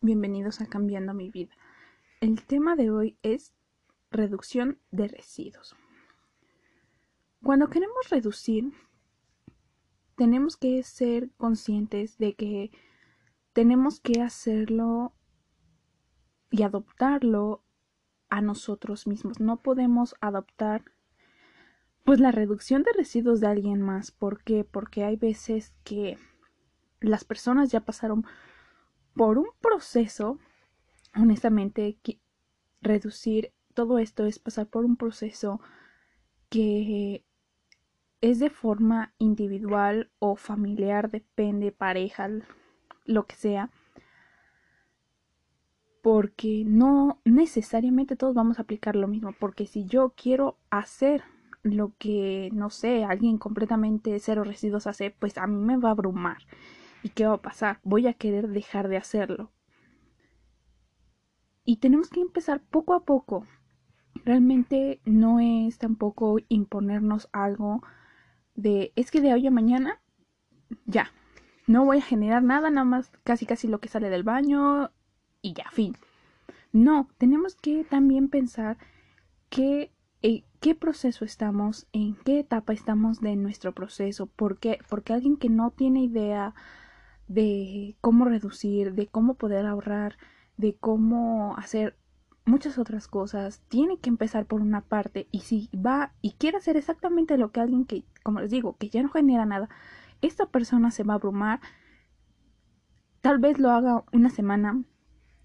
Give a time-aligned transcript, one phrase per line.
[0.00, 1.52] Bienvenidos a Cambiando mi vida.
[2.20, 3.54] El tema de hoy es
[4.10, 5.76] reducción de residuos.
[7.44, 8.72] Cuando queremos reducir,
[10.16, 12.72] tenemos que ser conscientes de que
[13.52, 15.14] tenemos que hacerlo
[16.50, 17.62] y adoptarlo
[18.30, 19.38] a nosotros mismos.
[19.38, 20.82] No podemos adoptar
[22.02, 24.10] pues la reducción de residuos de alguien más.
[24.10, 24.64] ¿Por qué?
[24.64, 26.18] Porque hay veces que
[26.98, 28.26] las personas ya pasaron
[29.16, 30.38] un proceso,
[31.14, 31.98] honestamente,
[32.80, 35.60] reducir todo esto es pasar por un proceso
[36.48, 37.24] que
[38.20, 42.28] es de forma individual o familiar, depende, pareja,
[43.04, 43.70] lo que sea,
[46.02, 51.22] porque no necesariamente todos vamos a aplicar lo mismo, porque si yo quiero hacer
[51.62, 55.92] lo que, no sé, alguien completamente cero residuos hace, pues a mí me va a
[55.92, 56.38] abrumar.
[57.02, 57.80] ¿Y qué va a pasar?
[57.82, 59.50] Voy a querer dejar de hacerlo.
[61.64, 63.46] Y tenemos que empezar poco a poco.
[64.24, 67.82] Realmente no es tampoco imponernos algo
[68.54, 70.00] de, es que de hoy a mañana,
[70.86, 71.10] ya,
[71.66, 74.90] no voy a generar nada, nada más casi casi lo que sale del baño
[75.40, 75.96] y ya, fin.
[76.72, 78.78] No, tenemos que también pensar
[79.48, 85.36] que en qué proceso estamos, en qué etapa estamos de nuestro proceso, porque porque alguien
[85.36, 86.54] que no tiene idea
[87.32, 90.18] de cómo reducir, de cómo poder ahorrar,
[90.56, 91.96] de cómo hacer
[92.44, 96.76] muchas otras cosas, tiene que empezar por una parte y si va y quiere hacer
[96.76, 99.70] exactamente lo que alguien que, como les digo, que ya no genera nada,
[100.20, 101.60] esta persona se va a abrumar,
[103.20, 104.82] tal vez lo haga una semana,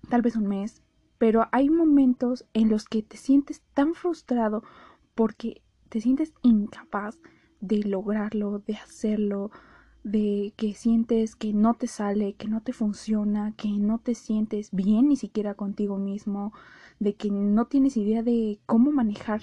[0.09, 0.81] tal vez un mes,
[1.17, 4.63] pero hay momentos en los que te sientes tan frustrado
[5.15, 7.19] porque te sientes incapaz
[7.61, 9.51] de lograrlo, de hacerlo,
[10.11, 14.71] de que sientes que no te sale, que no te funciona, que no te sientes
[14.71, 16.53] bien ni siquiera contigo mismo,
[16.99, 19.41] de que no tienes idea de cómo manejar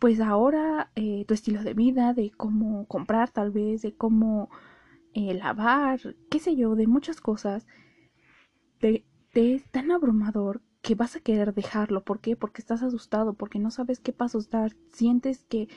[0.00, 4.50] pues ahora eh, tu estilo de vida, de cómo comprar tal vez, de cómo
[5.14, 6.00] eh, lavar,
[6.30, 7.66] qué sé yo, de muchas cosas,
[8.78, 12.02] te, te es tan abrumador que vas a querer dejarlo.
[12.02, 12.34] ¿Por qué?
[12.34, 15.68] Porque estás asustado, porque no sabes qué pasos dar, sientes que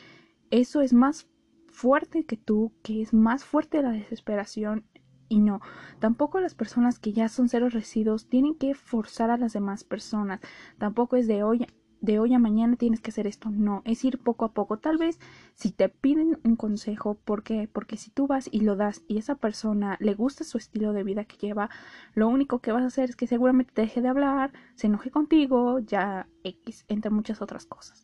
[0.49, 1.27] eso es más
[1.73, 4.85] fuerte que tú, que es más fuerte la desesperación.
[5.27, 5.61] Y no,
[5.99, 10.39] tampoco las personas que ya son cero residuos tienen que forzar a las demás personas.
[10.77, 11.65] Tampoco es de hoy,
[12.01, 13.49] de hoy a mañana tienes que hacer esto.
[13.49, 14.77] No, es ir poco a poco.
[14.77, 15.19] Tal vez
[15.55, 17.67] si te piden un consejo, ¿por qué?
[17.71, 21.03] Porque si tú vas y lo das y esa persona le gusta su estilo de
[21.03, 21.71] vida que lleva,
[22.13, 25.09] lo único que vas a hacer es que seguramente te deje de hablar, se enoje
[25.09, 28.03] contigo, ya X, entre muchas otras cosas.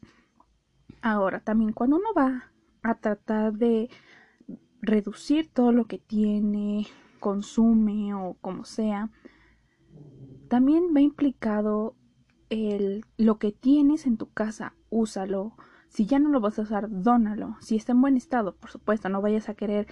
[1.02, 2.52] Ahora, también cuando uno va
[2.84, 3.90] a tratar de
[4.82, 6.88] reducir todo lo que tiene,
[7.20, 9.10] consume o como sea,
[10.48, 11.96] también va implicado
[12.50, 15.56] el lo que tienes en tu casa, úsalo.
[15.90, 17.58] Si ya no lo vas a usar, dónalo.
[17.62, 19.88] Si está en buen estado, por supuesto, no vayas a querer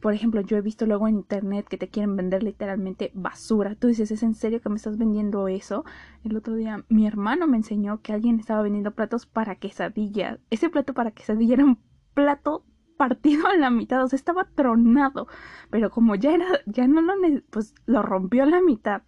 [0.00, 3.74] por ejemplo, yo he visto luego en internet que te quieren vender literalmente basura.
[3.74, 5.84] Tú dices, ¿es en serio que me estás vendiendo eso?
[6.24, 10.38] El otro día mi hermano me enseñó que alguien estaba vendiendo platos para quesadillas.
[10.48, 11.78] Ese plato para quesadilla era un
[12.22, 12.64] plato
[12.96, 15.26] partido a la mitad, o sea, estaba tronado,
[15.70, 17.14] pero como ya era, ya no lo,
[17.50, 19.02] pues lo rompió a la mitad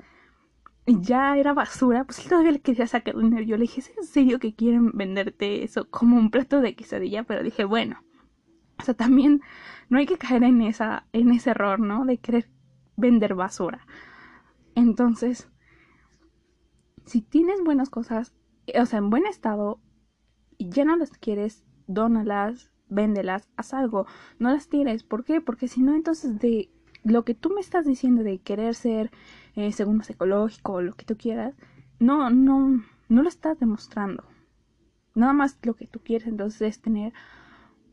[0.86, 3.42] y ya era basura, pues todavía le quería sacar dinero.
[3.42, 7.22] Yo le dije, ¿es en serio que quieren venderte eso como un plato de quesadilla?
[7.24, 8.02] Pero dije, bueno,
[8.78, 9.42] o sea, también
[9.90, 12.04] no hay que caer en esa, en ese error, ¿no?
[12.04, 12.50] De querer
[12.96, 13.86] vender basura.
[14.74, 15.50] Entonces,
[17.04, 18.34] si tienes buenas cosas,
[18.74, 19.80] o sea, en buen estado,
[20.56, 24.06] y ya no las quieres, dónalas, véndelas, haz algo,
[24.38, 25.02] no las tires.
[25.02, 25.40] ¿Por qué?
[25.40, 26.70] Porque si no, entonces de
[27.04, 29.10] lo que tú me estás diciendo de querer ser
[29.56, 31.54] eh, segundo ecológico o lo que tú quieras,
[31.98, 34.24] no, no, no lo estás demostrando.
[35.14, 37.12] Nada más lo que tú quieres entonces es tener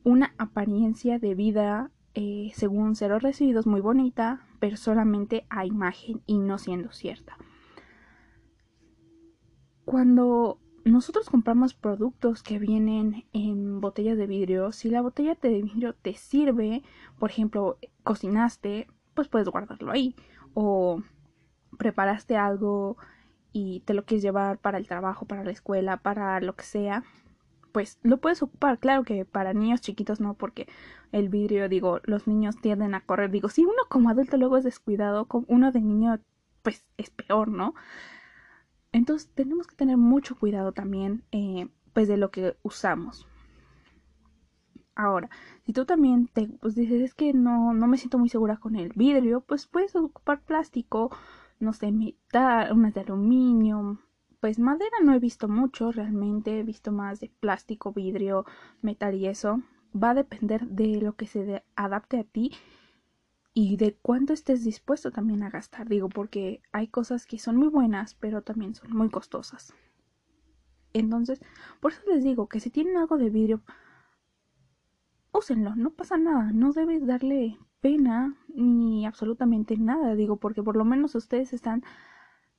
[0.04, 6.40] una apariencia de vida eh, según cero residuos muy bonita, pero solamente a imagen y
[6.40, 7.38] no siendo cierta.
[9.86, 14.72] Cuando nosotros compramos productos que vienen en botellas de vidrio.
[14.72, 16.84] Si la botella de vidrio te sirve,
[17.18, 20.16] por ejemplo, cocinaste, pues puedes guardarlo ahí.
[20.54, 21.02] O
[21.78, 22.98] preparaste algo
[23.52, 27.04] y te lo quieres llevar para el trabajo, para la escuela, para lo que sea,
[27.72, 28.80] pues lo puedes ocupar.
[28.80, 30.68] Claro que para niños chiquitos no, porque
[31.12, 33.32] el vidrio, digo, los niños tienden a correr.
[33.32, 36.20] Digo, si uno como adulto luego es descuidado, uno de niño,
[36.62, 37.74] pues es peor, ¿no?
[38.92, 43.28] Entonces tenemos que tener mucho cuidado también eh, pues de lo que usamos.
[44.96, 45.30] Ahora,
[45.66, 48.76] si tú también te pues, dices es que no, no me siento muy segura con
[48.76, 51.10] el vidrio, pues puedes ocupar plástico.
[51.60, 54.00] no sé, metal, unas de aluminio.
[54.42, 58.46] Pues madera no he visto mucho realmente, he visto más de plástico, vidrio,
[58.82, 59.62] metal y eso.
[59.96, 62.52] Va a depender de lo que se adapte a ti
[63.54, 65.88] y de cuánto estés dispuesto también a gastar.
[65.90, 69.74] Digo, porque hay cosas que son muy buenas, pero también son muy costosas.
[70.94, 71.42] Entonces,
[71.80, 73.62] por eso les digo que si tienen algo de vidrio,
[75.32, 80.86] úsenlo, no pasa nada, no debes darle pena ni absolutamente nada, digo, porque por lo
[80.86, 81.84] menos ustedes están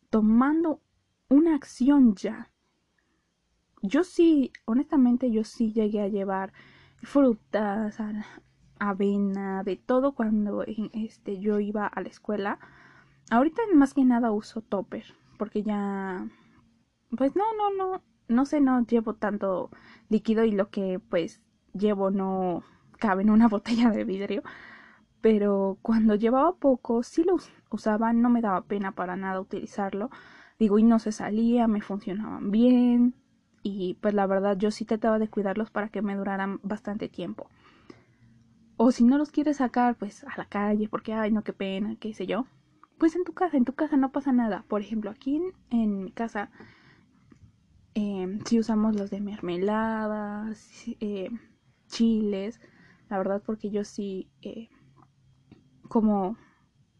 [0.09, 0.81] tomando
[1.29, 2.51] una acción ya.
[3.83, 6.53] Yo sí, honestamente, yo sí llegué a llevar
[7.03, 7.99] frutas,
[8.81, 12.59] avena, de todo cuando este, yo iba a la escuela.
[13.31, 15.05] Ahorita más que nada uso topper,
[15.39, 16.27] porque ya,
[17.17, 19.71] pues no, no, no, no sé, no llevo tanto
[20.09, 21.41] líquido y lo que pues
[21.75, 22.65] llevo no
[22.99, 24.43] cabe en una botella de vidrio.
[25.21, 27.37] Pero cuando llevaba poco, sí lo
[27.71, 30.11] usaba, no me daba pena para nada utilizarlo.
[30.59, 33.15] Digo, y no se salía, me funcionaban bien.
[33.63, 37.49] Y pues la verdad yo sí trataba de cuidarlos para que me duraran bastante tiempo.
[38.83, 41.97] O si no los quieres sacar, pues a la calle, porque ay, no, qué pena,
[42.01, 42.47] qué sé yo.
[42.99, 44.65] Pues en tu casa, en tu casa no pasa nada.
[44.69, 45.41] Por ejemplo, aquí
[45.71, 46.51] en mi casa
[47.95, 51.29] eh, si usamos los de mermeladas, eh,
[51.89, 52.61] chiles,
[53.09, 54.69] la verdad porque yo sí eh,
[55.89, 56.37] como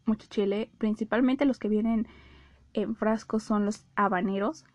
[0.05, 2.07] mucho chile, principalmente los que vienen
[2.73, 4.65] en frascos son los habaneros,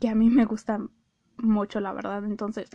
[0.00, 0.90] que a mí me gustan
[1.38, 2.68] mucho la verdad, entonces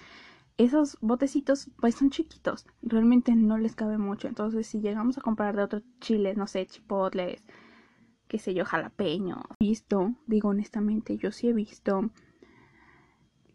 [0.58, 5.56] esos botecitos pues son chiquitos, realmente no les cabe mucho, entonces si llegamos a comprar
[5.56, 7.44] de otros chiles, no sé, chipotles,
[8.28, 12.10] qué sé yo, jalapeño, visto, digo honestamente, yo sí he visto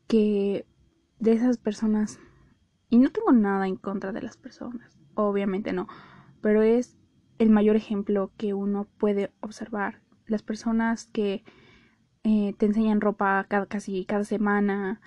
[0.06, 0.66] que
[1.19, 2.20] de esas personas,
[2.88, 5.88] y no tengo nada en contra de las personas, obviamente no,
[6.40, 6.96] pero es
[7.38, 10.00] el mayor ejemplo que uno puede observar.
[10.26, 11.43] Las personas que
[12.22, 15.00] eh, te enseñan ropa cada, casi cada semana,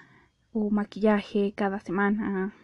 [0.56, 2.56] o maquillaje cada semana,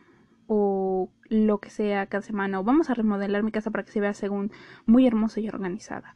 [0.47, 4.01] o lo que sea cada semana, o vamos a remodelar mi casa para que se
[4.01, 4.51] vea según
[4.85, 6.15] muy hermosa y organizada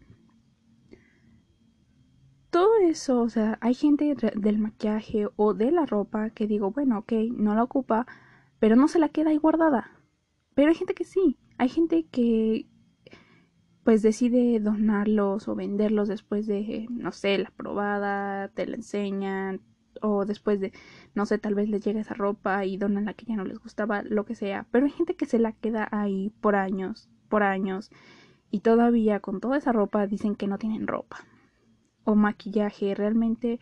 [2.56, 7.00] todo eso, o sea, hay gente del maquillaje o de la ropa que digo, bueno,
[7.00, 8.08] ok, no la ocupa,
[8.60, 9.92] pero no se la queda ahí guardada.
[10.54, 12.70] Pero hay gente que sí, hay gente que
[13.84, 19.60] pues decide donarlos o venderlos después de, no sé, la probada, te la enseñan,
[20.02, 20.72] o después de,
[21.14, 23.60] no sé, tal vez les llega esa ropa y donan la que ya no les
[23.60, 24.68] gustaba, lo que sea.
[24.72, 27.92] Pero hay gente que se la queda ahí por años, por años,
[28.52, 31.18] y todavía con toda esa ropa dicen que no tienen ropa
[32.04, 32.96] o maquillaje.
[32.96, 33.60] Realmente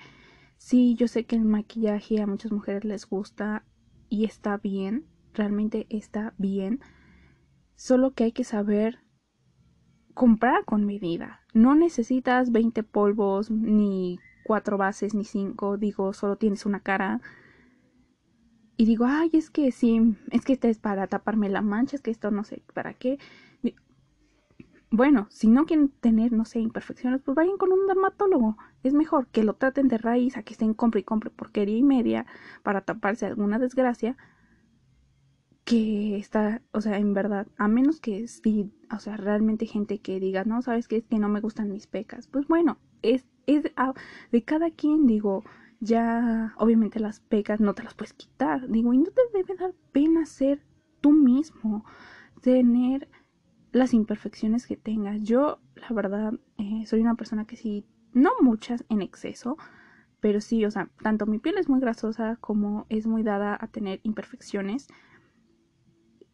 [0.57, 3.65] sí, yo sé que el maquillaje a muchas mujeres les gusta
[4.09, 6.79] y está bien, realmente está bien.
[7.75, 8.99] Solo que hay que saber
[10.13, 11.41] comprar con medida.
[11.53, 15.77] No necesitas 20 polvos, ni cuatro bases, ni cinco.
[15.77, 17.21] Digo, solo tienes una cara.
[18.77, 22.01] Y digo, ay, es que sí, es que este es para taparme la mancha, es
[22.01, 23.19] que esto no sé para qué.
[24.95, 28.57] Bueno, si no quieren tener, no sé, imperfecciones, pues vayan con un dermatólogo.
[28.83, 31.81] Es mejor que lo traten de raíz a que estén compre y compre porquería y
[31.81, 32.27] media
[32.61, 34.15] para taparse alguna desgracia.
[35.63, 40.19] Que está, o sea, en verdad, a menos que sí, o sea, realmente gente que
[40.19, 42.27] diga, no, sabes qué es que no me gustan mis pecas.
[42.27, 45.43] Pues bueno, es, es de cada quien, digo,
[45.79, 48.69] ya, obviamente las pecas no te las puedes quitar.
[48.69, 50.61] Digo, y no te debe dar pena ser
[51.01, 51.85] tú mismo,
[52.41, 53.09] tener
[53.73, 55.21] las imperfecciones que tengas.
[55.23, 59.57] Yo, la verdad, eh, soy una persona que sí, no muchas en exceso,
[60.19, 63.67] pero sí, o sea, tanto mi piel es muy grasosa como es muy dada a
[63.67, 64.87] tener imperfecciones.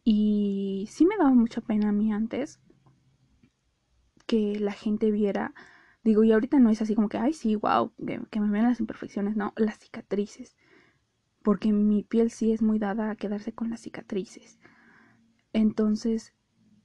[0.04, 2.60] Y sí me daba mucha pena a mí antes
[4.26, 5.54] que la gente viera,
[6.10, 7.92] digo, y ahorita no es así como que, ay, sí, wow,
[8.30, 10.56] que, me vean las imperfecciones, no, las cicatrices.
[11.42, 14.58] Porque mi piel sí es muy dada a quedarse con las cicatrices.
[15.52, 16.34] Entonces,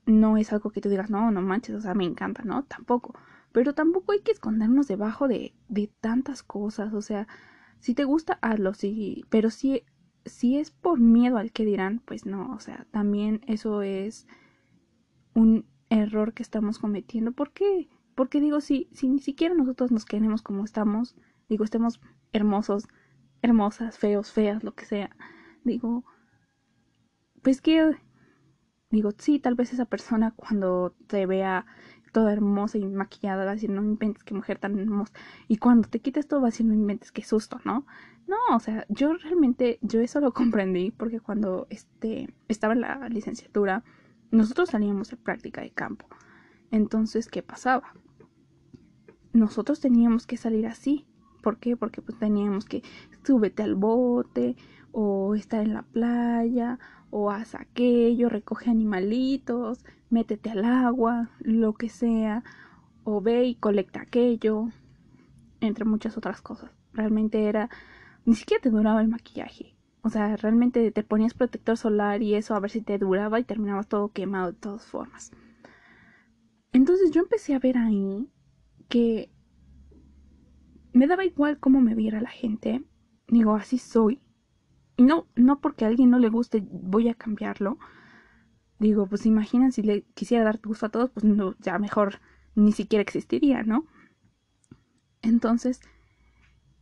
[0.05, 2.63] no es algo que tú digas, no, no manches, o sea, me encanta, ¿no?
[2.65, 3.15] Tampoco.
[3.51, 7.27] Pero tampoco hay que escondernos debajo de, de tantas cosas, o sea,
[7.79, 9.83] si te gusta, hazlo, sí, pero si,
[10.25, 14.27] si es por miedo al que dirán, pues no, o sea, también eso es
[15.33, 17.31] un error que estamos cometiendo.
[17.31, 17.89] ¿Por qué?
[18.15, 21.15] Porque digo, si, si ni siquiera nosotros nos queremos como estamos,
[21.49, 21.99] digo, estemos
[22.31, 22.87] hermosos,
[23.41, 25.15] hermosas, feos, feas, lo que sea,
[25.63, 26.05] digo,
[27.41, 27.95] pues que
[28.89, 31.65] digo, sí, tal vez esa persona cuando te vea
[32.11, 35.13] toda hermosa y maquillada va a decir, no inventes qué mujer tan hermosa.
[35.49, 37.85] Y cuando te quites todo va a decir, no inventes qué susto, ¿no?
[38.25, 43.09] No, o sea, yo realmente, yo eso lo comprendí porque cuando este, estaba en la
[43.09, 43.83] licenciatura,
[44.31, 46.07] nosotros salíamos de práctica de campo.
[46.71, 47.93] Entonces, ¿qué pasaba?
[49.35, 51.05] Nosotros teníamos que salir así.
[51.41, 51.77] ¿Por qué?
[51.77, 52.81] Porque pues teníamos que
[53.23, 54.55] súbete al bote
[54.91, 56.79] o estar en la playa
[57.11, 62.43] o haz aquello, recoge animalitos, métete al agua, lo que sea,
[63.03, 64.69] o ve y colecta aquello,
[65.61, 66.71] entre muchas otras cosas.
[66.93, 67.69] Realmente era,
[68.25, 69.75] ni siquiera te duraba el maquillaje.
[70.01, 73.43] O sea, realmente te ponías protector solar y eso a ver si te duraba y
[73.43, 75.31] terminabas todo quemado de todas formas.
[76.71, 78.29] Entonces yo empecé a ver ahí
[78.87, 79.31] que
[80.93, 82.83] me daba igual cómo me viera la gente.
[83.27, 84.21] Digo, así soy.
[84.97, 87.77] Y no, no porque a alguien no le guste voy a cambiarlo.
[88.79, 92.21] Digo, pues imaginan si le quisiera dar gusto a todos, pues no, ya mejor
[92.55, 93.85] ni siquiera existiría, ¿no?
[95.21, 95.81] Entonces,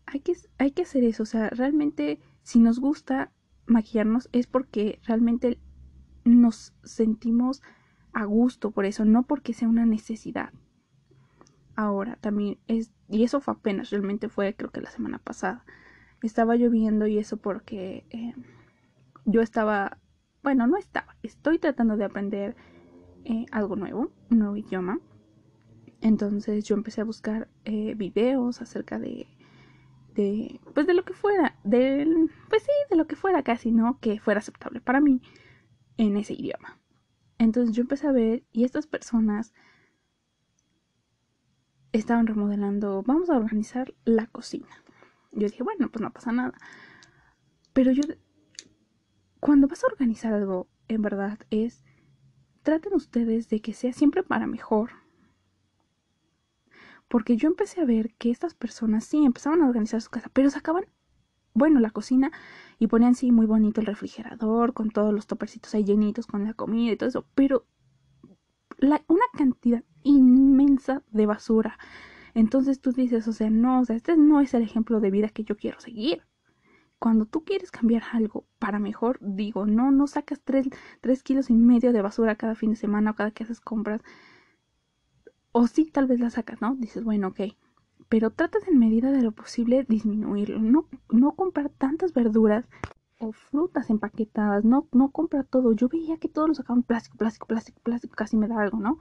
[0.06, 1.24] hay que, hay que hacer eso.
[1.24, 3.32] O sea, realmente, si nos gusta
[3.66, 5.60] maquillarnos es porque realmente
[6.26, 7.62] nos sentimos
[8.14, 10.54] a gusto por eso, no porque sea una necesidad.
[11.76, 15.66] Ahora, también es, y eso fue apenas, realmente fue creo que la semana pasada.
[16.22, 18.34] Estaba lloviendo y eso porque eh,
[19.26, 20.00] yo estaba,
[20.42, 22.56] bueno, no estaba, estoy tratando de aprender
[23.26, 25.00] eh, algo nuevo, un nuevo idioma.
[26.00, 29.28] Entonces yo empecé a buscar eh, videos acerca de,
[30.16, 34.00] de, pues de lo que fuera, del, pues sí, de lo que fuera casi, ¿no?
[34.00, 35.22] Que fuera aceptable para mí
[35.98, 36.80] en ese idioma.
[37.38, 39.54] Entonces yo empecé a ver y estas personas
[41.94, 44.68] estaban remodelando, vamos a organizar la cocina.
[45.32, 46.54] Yo dije, bueno, pues no pasa nada.
[47.72, 48.04] Pero yo,
[49.40, 51.84] cuando vas a organizar algo, en verdad es,
[52.62, 54.92] traten ustedes de que sea siempre para mejor
[57.14, 60.50] porque yo empecé a ver que estas personas sí empezaban a organizar su casa, pero
[60.50, 60.86] sacaban,
[61.54, 62.32] bueno, la cocina
[62.80, 66.56] y ponían sí muy bonito el refrigerador con todos los topercitos ahí llenitos con la
[66.56, 67.68] comida y todo eso, pero
[68.84, 71.78] una cantidad inmensa de basura.
[72.34, 75.30] Entonces tú dices, o sea, no, o sea, este no es el ejemplo de vida
[75.30, 76.24] que yo quiero seguir.
[77.00, 80.70] Cuando tú quieres cambiar algo para mejor, digo, no, no sacas tres,
[81.02, 84.02] tres kilos y medio de basura cada fin de semana o cada que haces compras
[85.54, 86.76] o sí, tal vez la sacas, ¿no?
[86.76, 87.42] Dices, bueno, ok.
[88.10, 90.60] Pero tratas en medida de lo posible disminuirlo.
[90.60, 92.68] No, no comprar tantas verduras
[93.20, 94.64] o frutas empaquetadas.
[94.66, 95.74] No, no comprar todo.
[95.74, 98.16] Yo veía que todos lo sacaban plástico, plástico, plástico, plástico.
[98.16, 99.00] Casi me da algo, ¿no?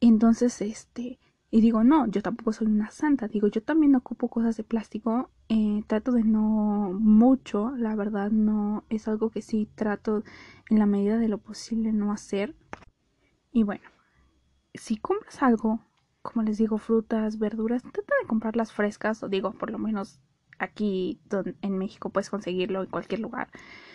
[0.00, 1.18] Entonces, este...
[1.52, 3.26] Y digo, no, yo tampoco soy una santa.
[3.26, 5.30] Digo, yo también ocupo cosas de plástico.
[5.48, 10.22] Eh, trato de no mucho, la verdad, no es algo que sí trato
[10.68, 12.54] en la medida de lo posible no hacer.
[13.52, 13.82] Y bueno,
[14.74, 15.80] si compras algo,
[16.22, 20.20] como les digo, frutas, verduras, trata de comprarlas frescas, o digo, por lo menos
[20.60, 21.18] aquí
[21.62, 23.48] en México puedes conseguirlo en cualquier lugar.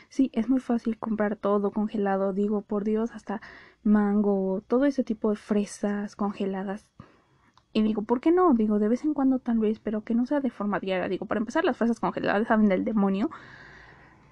[0.10, 3.42] Sí, es muy fácil comprar todo congelado, digo, por Dios, hasta
[3.84, 6.86] mango, todo ese tipo de fresas congeladas.
[7.72, 8.54] Y digo, ¿por qué no?
[8.54, 11.10] Digo, de vez en cuando tal vez, pero que no sea de forma diaria.
[11.10, 13.30] Digo, para empezar, las fresas congeladas saben del demonio.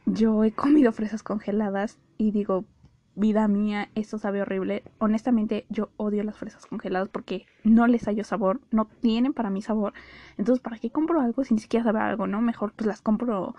[0.05, 2.65] Yo he comido fresas congeladas y digo,
[3.15, 4.83] vida mía, esto sabe horrible.
[4.99, 9.61] Honestamente, yo odio las fresas congeladas porque no les hallo sabor, no tienen para mí
[9.61, 9.93] sabor.
[10.37, 12.41] Entonces, ¿para qué compro algo si ni siquiera sabe algo, no?
[12.41, 13.55] Mejor pues las compro,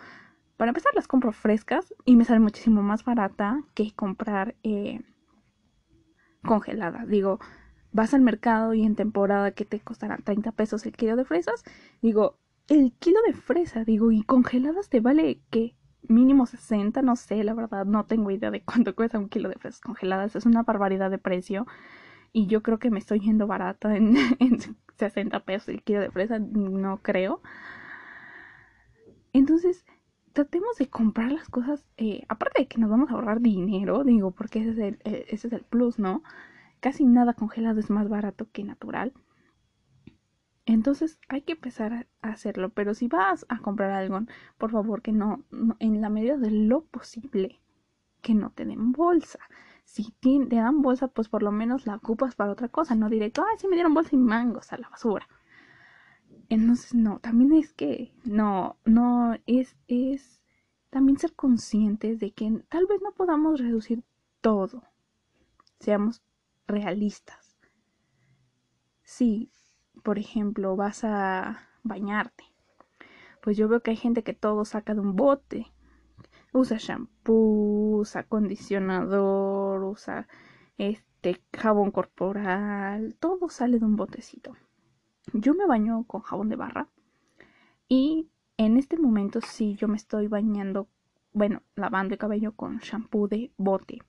[0.56, 5.00] para empezar las compro frescas y me sale muchísimo más barata que comprar eh,
[6.44, 7.08] congeladas.
[7.08, 7.38] Digo,
[7.92, 11.64] vas al mercado y en temporada que te costará 30 pesos el kilo de fresas,
[12.02, 15.76] digo, el kilo de fresa, digo, y congeladas te vale, ¿qué?
[16.08, 19.56] Mínimo 60, no sé, la verdad no tengo idea de cuánto cuesta un kilo de
[19.56, 21.66] fresas congeladas, es una barbaridad de precio
[22.32, 24.16] y yo creo que me estoy yendo barata en,
[24.98, 27.42] 60 pesos el kilo de fresa, no creo.
[29.32, 29.84] Entonces,
[30.32, 34.30] tratemos de comprar las cosas, eh, aparte de que nos vamos a ahorrar dinero, digo,
[34.32, 36.22] porque ese es el, eh, ese es el plus, ¿no?
[36.80, 39.12] Casi nada congelado es más barato que natural.
[40.66, 44.20] Entonces hay que empezar a hacerlo, pero si vas a comprar algo,
[44.56, 45.44] por favor que no,
[45.78, 47.60] en la medida de lo posible,
[48.22, 49.38] que no te den bolsa.
[49.84, 53.42] Si te, dan bolsa, pues por lo menos la ocupas para otra cosa, no directo,
[53.42, 55.28] ay, sí me dieron bolsa y mangos a la basura.
[56.48, 60.40] Entonces, no, también es que, no, no, es, es
[60.88, 64.02] también ser conscientes de que tal vez no podamos reducir
[64.40, 64.82] todo.
[65.80, 66.22] Seamos
[66.66, 67.58] realistas.
[69.02, 69.50] Sí,
[70.04, 72.44] por ejemplo, vas a bañarte.
[73.42, 75.72] Pues yo veo que hay gente que todo saca de un bote.
[76.52, 80.28] Usa shampoo, usa acondicionador, usa
[80.78, 84.52] este jabón corporal, todo sale de un botecito.
[85.32, 86.88] Yo me baño con jabón de barra
[87.88, 90.86] y en este momento sí yo me estoy bañando,
[91.32, 94.00] bueno, lavando el cabello con shampoo de bote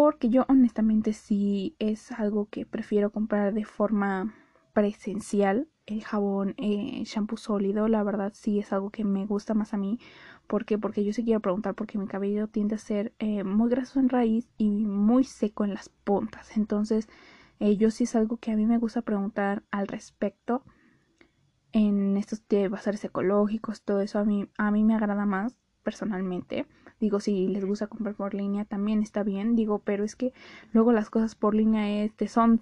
[0.00, 4.34] porque yo honestamente sí es algo que prefiero comprar de forma
[4.72, 9.74] presencial el jabón eh, shampoo sólido la verdad sí es algo que me gusta más
[9.74, 9.98] a mí
[10.46, 10.78] ¿Por qué?
[10.78, 14.08] Porque yo sí quiero preguntar porque mi cabello tiende a ser eh, muy graso en
[14.08, 16.56] raíz y muy seco en las puntas.
[16.56, 17.06] Entonces,
[17.60, 20.64] eh, yo sí es algo que a mí me gusta preguntar al respecto.
[21.72, 25.54] En estos bazares ecológicos, todo eso a mí, a mí me agrada más
[25.84, 26.66] personalmente.
[27.00, 29.56] Digo, si les gusta comprar por línea también está bien.
[29.56, 30.32] Digo, pero es que
[30.72, 32.60] luego las cosas por línea este son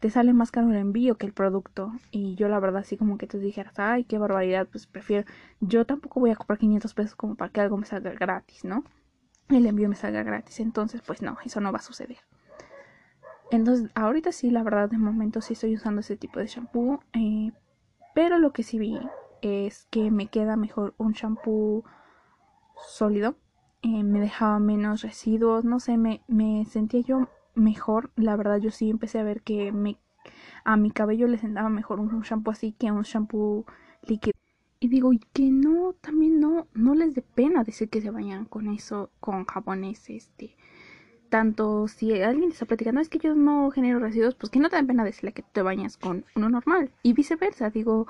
[0.00, 1.92] te sale más caro el envío que el producto.
[2.10, 5.26] Y yo la verdad así como que te dijeras, ay, qué barbaridad, pues prefiero,
[5.60, 8.84] yo tampoco voy a comprar 500 pesos como para que algo me salga gratis, ¿no?
[9.48, 10.60] El envío me salga gratis.
[10.60, 12.18] Entonces, pues no, eso no va a suceder.
[13.50, 17.00] Entonces, ahorita sí, la verdad, de momento sí estoy usando ese tipo de shampoo.
[17.12, 17.50] Eh,
[18.14, 19.00] pero lo que sí vi
[19.42, 21.84] es que me queda mejor un shampoo
[22.76, 23.36] sólido.
[23.82, 28.10] Eh, me dejaba menos residuos, no sé, me, me sentía yo mejor.
[28.16, 29.98] La verdad, yo sí empecé a ver que me,
[30.64, 33.64] a mi cabello le sentaba mejor un, shampoo así que un shampoo
[34.06, 34.34] líquido.
[34.80, 38.46] Y digo, y que no, también no, no les dé pena decir que se bañan
[38.46, 40.56] con eso, con jabones, este.
[41.28, 44.76] Tanto si alguien está platicando, es que yo no genero residuos, pues que no te
[44.76, 46.90] da pena decirle que te bañas con uno normal.
[47.02, 48.06] Y viceversa, digo,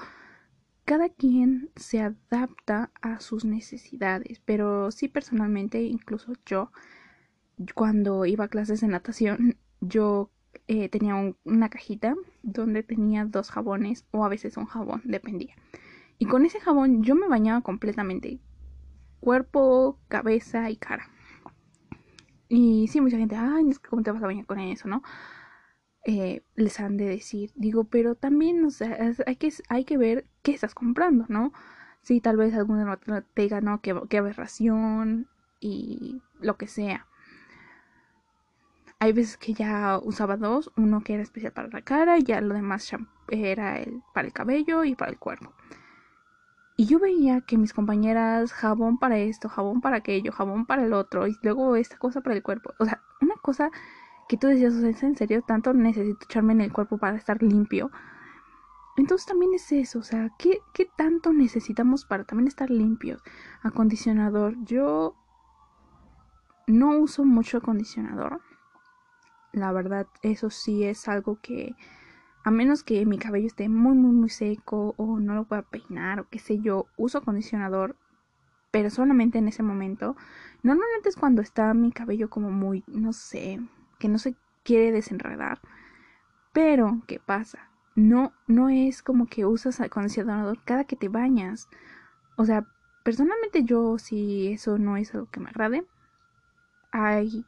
[0.90, 4.42] cada quien se adapta a sus necesidades.
[4.44, 6.72] Pero sí, personalmente, incluso yo,
[7.76, 10.32] cuando iba a clases de natación, yo
[10.66, 15.54] eh, tenía una cajita donde tenía dos jabones o a veces un jabón, dependía.
[16.18, 18.40] Y con ese jabón yo me bañaba completamente.
[19.20, 21.08] Cuerpo, cabeza y cara.
[22.48, 25.04] Y sí, mucha gente, ay, cómo te vas a bañar con eso, ¿no?
[26.04, 30.26] Eh, les han de decir, digo, pero también, o sea, hay que, hay que ver
[30.42, 31.52] qué estás comprando, ¿no?
[32.02, 35.28] Sí, tal vez alguna te diga, no, qué, qué aberración
[35.60, 37.06] y lo que sea.
[38.98, 42.40] Hay veces que ya usaba dos, uno que era especial para la cara y ya
[42.40, 42.90] lo demás
[43.28, 45.52] era el, para el cabello y para el cuerpo.
[46.76, 50.94] Y yo veía que mis compañeras jabón para esto, jabón para aquello, jabón para el
[50.94, 52.72] otro y luego esta cosa para el cuerpo.
[52.78, 53.70] O sea, una cosa
[54.28, 57.90] que tú decías, en serio, tanto necesito echarme en el cuerpo para estar limpio.
[58.96, 63.22] Entonces también es eso, o sea, ¿qué, qué tanto necesitamos para también estar limpios?
[63.62, 64.56] Acondicionador.
[64.64, 65.14] Yo
[66.66, 68.40] no uso mucho acondicionador
[69.52, 71.74] la verdad, eso sí es algo que,
[72.44, 76.20] a menos que mi cabello esté muy, muy, muy seco o no lo pueda peinar
[76.20, 77.96] o qué sé yo, uso acondicionador,
[78.70, 80.16] pero solamente en ese momento.
[80.62, 83.60] Normalmente es cuando está mi cabello como muy, no sé,
[83.98, 85.60] que no se quiere desenredar.
[86.52, 87.69] Pero, ¿qué pasa?
[87.94, 91.68] No, no es como que usas acondicionador cada que te bañas.
[92.36, 92.66] O sea,
[93.04, 95.84] personalmente yo si eso no es algo que me agrade.
[96.92, 97.44] Hay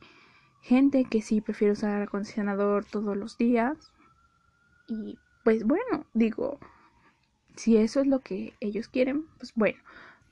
[0.60, 3.92] gente que sí prefiere usar acondicionador todos los días.
[4.86, 6.58] Y pues bueno, digo,
[7.56, 9.78] si eso es lo que ellos quieren, pues bueno.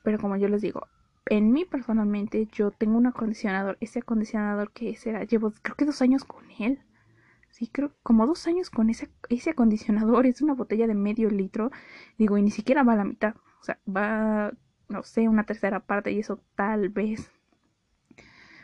[0.03, 0.87] Pero como yo les digo,
[1.27, 3.77] en mí personalmente yo tengo un acondicionador.
[3.79, 6.79] Ese acondicionador que será, llevo creo que dos años con él.
[7.51, 10.25] Sí, creo como dos años con ese, ese acondicionador.
[10.25, 11.71] Es una botella de medio litro.
[12.17, 13.35] Digo, y ni siquiera va a la mitad.
[13.61, 14.51] O sea, va,
[14.89, 17.31] no sé, una tercera parte y eso tal vez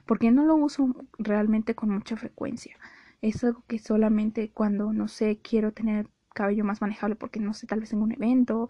[0.08, 2.76] porque no lo uso realmente con mucha frecuencia.
[3.22, 7.68] Es algo que solamente cuando, no sé, quiero tener cabello más manejable porque no sé,
[7.68, 8.70] tal vez en un evento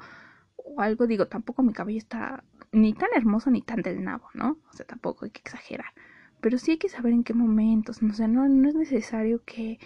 [0.57, 4.57] o algo, digo, tampoco mi cabello está ni tan hermoso ni tan del nabo, ¿no?
[4.69, 5.93] O sea, tampoco hay que exagerar.
[6.41, 9.79] Pero sí hay que saber en qué momentos, no sé, no, no es necesario que,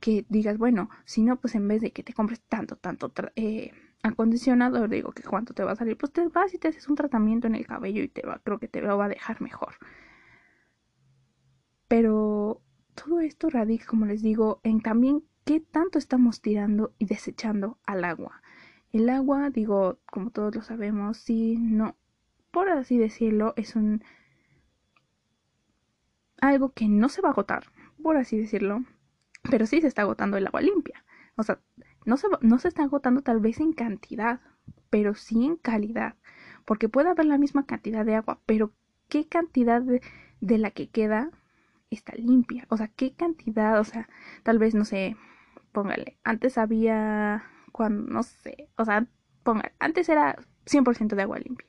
[0.00, 3.72] que digas, bueno, si no, pues en vez de que te compres tanto, tanto eh,
[4.02, 6.96] acondicionador, digo que cuánto te va a salir, pues te vas y te haces un
[6.96, 9.74] tratamiento en el cabello y te va, creo que te va a dejar mejor.
[11.88, 12.62] Pero
[12.94, 18.04] todo esto radica, como les digo, en también qué tanto estamos tirando y desechando al
[18.04, 18.42] agua.
[18.92, 21.96] El agua, digo, como todos lo sabemos, sí, no,
[22.50, 24.02] por así decirlo, es un
[26.40, 27.64] algo que no se va a agotar,
[28.02, 28.84] por así decirlo,
[29.42, 31.04] pero sí se está agotando el agua limpia.
[31.36, 31.60] O sea,
[32.04, 34.40] no se, no se está agotando tal vez en cantidad,
[34.90, 36.16] pero sí en calidad,
[36.64, 38.72] porque puede haber la misma cantidad de agua, pero
[39.08, 41.30] qué cantidad de la que queda
[41.90, 42.66] está limpia.
[42.68, 44.08] O sea, qué cantidad, o sea,
[44.42, 45.16] tal vez, no sé,
[45.72, 49.06] póngale, antes había, cuando, no sé, o sea,
[49.42, 51.68] póngale, antes era 100% de agua limpia.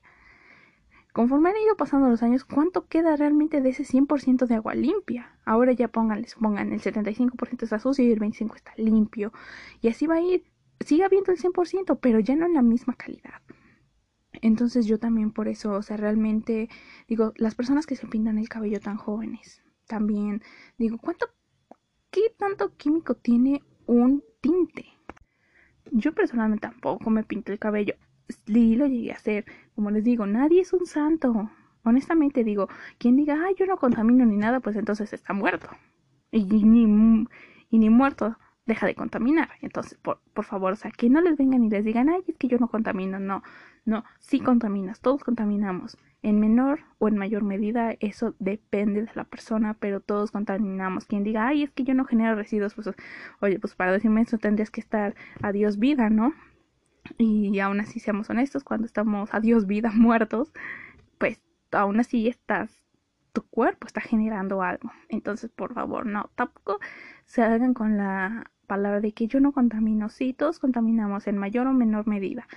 [1.14, 5.38] Conforme han ido pasando los años, ¿cuánto queda realmente de ese 100% de agua limpia?
[5.44, 9.34] Ahora ya pónganle, pongan el 75% está sucio y el 25% está limpio.
[9.82, 10.44] Y así va a ir,
[10.80, 13.42] sigue habiendo el 100%, pero ya no en la misma calidad.
[14.42, 16.70] Entonces yo también por eso, o sea, realmente
[17.08, 20.44] digo, las personas que se pintan el cabello tan jóvenes, también
[20.78, 21.28] digo, ¿cuánto
[22.12, 24.86] ¿qué tanto químico tiene un tinte?
[25.92, 27.96] Yo personalmente tampoco me pinto el cabello.
[28.46, 29.46] Sí lo llegué a hacer.
[29.76, 31.50] Como les digo, nadie es un santo.
[31.84, 35.70] Honestamente digo, quien diga, ay, yo no contamino ni nada, pues entonces está muerto.
[36.32, 37.26] Y ni,
[37.70, 38.38] y ni muerto
[38.70, 39.50] deja de contaminar.
[39.62, 42.38] Entonces, por, por favor, o sea, que no les vengan y les digan, ay, es
[42.38, 43.20] que yo no contamino.
[43.20, 43.44] No,
[43.84, 45.98] no, sí contaminas, todos contaminamos.
[46.22, 51.06] En menor o en mayor medida, eso depende de la persona, pero todos contaminamos.
[51.06, 52.90] Quien diga, ay, es que yo no genero residuos, pues,
[53.42, 56.34] oye, pues para decirme eso tendrías que estar adiós vida, ¿no?
[57.18, 60.54] Y aún así, seamos honestos, cuando estamos adiós vida muertos,
[61.18, 61.42] pues
[61.72, 62.84] aún así estás,
[63.34, 64.92] tu cuerpo está generando algo.
[65.10, 66.80] Entonces, por favor, no, tampoco
[67.26, 70.10] se hagan con la palabra de que yo no contamino.
[70.10, 72.48] Sí, todos contaminamos en mayor o menor medida,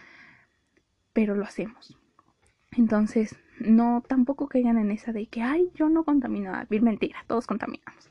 [1.12, 1.98] pero lo hacemos.
[2.72, 6.52] Entonces, no, tampoco caigan en esa de que, ay, yo no contamino.
[6.70, 8.08] Mentira, todos contaminamos.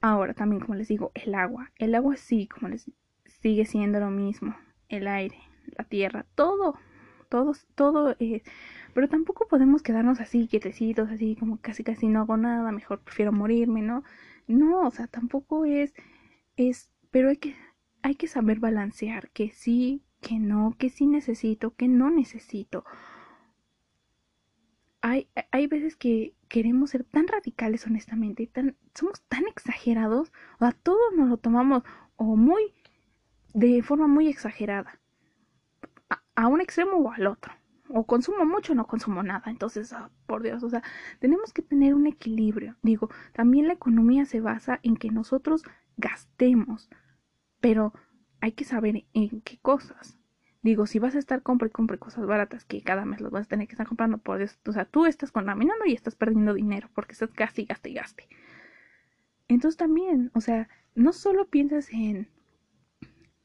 [0.00, 1.70] Ahora, también, como les digo, el agua.
[1.76, 2.90] El agua sí, como les
[3.40, 4.56] sigue siendo lo mismo.
[4.88, 5.38] El aire,
[5.76, 6.76] la tierra, todo,
[7.28, 8.42] todo, todo es.
[8.94, 13.32] Pero tampoco podemos quedarnos así, quietecitos, así como casi casi no hago nada, mejor prefiero
[13.32, 14.02] morirme, ¿no?
[14.46, 15.94] No, o sea, tampoco es,
[16.56, 17.54] es, pero hay que,
[18.02, 22.84] hay que saber balancear, que sí, que no, que sí necesito, que no necesito.
[25.00, 30.72] Hay, hay veces que queremos ser tan radicales, honestamente, tan, somos tan exagerados, o a
[30.72, 31.82] todos nos lo tomamos
[32.16, 32.74] o muy,
[33.58, 35.00] de forma muy exagerada,
[36.36, 37.52] a un extremo o al otro
[37.88, 39.50] o consumo mucho o no consumo nada.
[39.50, 40.82] Entonces, ah, por Dios, o sea,
[41.18, 42.76] tenemos que tener un equilibrio.
[42.82, 45.64] Digo, también la economía se basa en que nosotros
[45.96, 46.88] gastemos,
[47.60, 47.92] pero
[48.40, 50.18] hay que saber en qué cosas.
[50.62, 53.46] Digo, si vas a estar compre y compre cosas baratas que cada mes las vas
[53.46, 56.54] a tener que estar comprando, por Dios, o sea, tú estás contaminando y estás perdiendo
[56.54, 58.28] dinero porque estás gaste y gaste y gaste.
[59.48, 62.28] Entonces también, o sea, no solo piensas en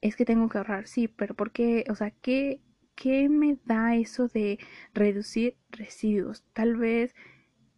[0.03, 1.85] es que tengo que ahorrar, sí, pero ¿por qué?
[1.89, 2.61] O sea, ¿qué
[2.95, 4.59] ¿qué me da eso de
[4.93, 6.43] reducir residuos?
[6.53, 7.15] Tal vez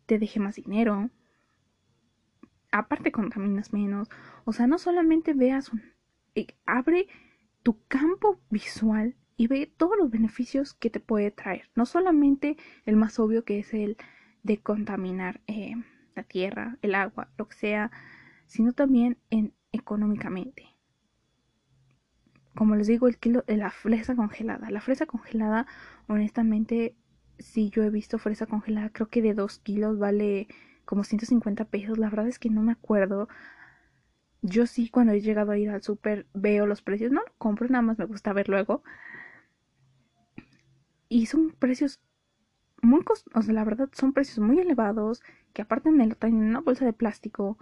[0.05, 1.09] te deje más dinero.
[2.71, 4.09] Aparte contaminas menos.
[4.43, 5.71] O sea, no solamente veas.
[6.35, 7.07] Eh, abre
[7.63, 11.69] tu campo visual y ve todos los beneficios que te puede traer.
[11.75, 13.97] No solamente el más obvio que es el
[14.43, 15.75] de contaminar eh,
[16.15, 17.91] la tierra, el agua, lo que sea,
[18.47, 20.74] sino también en económicamente
[22.55, 24.69] como les digo, el kilo de la fresa congelada.
[24.71, 25.67] La fresa congelada,
[26.07, 26.95] honestamente,
[27.37, 30.47] si yo he visto fresa congelada, creo que de 2 kilos vale
[30.85, 31.97] como 150 pesos.
[31.97, 33.27] La verdad es que no me acuerdo.
[34.41, 37.11] Yo sí, cuando he llegado a ir al súper, veo los precios.
[37.11, 38.83] No lo compro, nada más me gusta ver luego.
[41.09, 41.99] Y son precios
[42.81, 43.33] muy costosos.
[43.35, 45.21] O sea, la verdad, son precios muy elevados.
[45.53, 47.57] Que aparte me lo traen en una bolsa de plástico.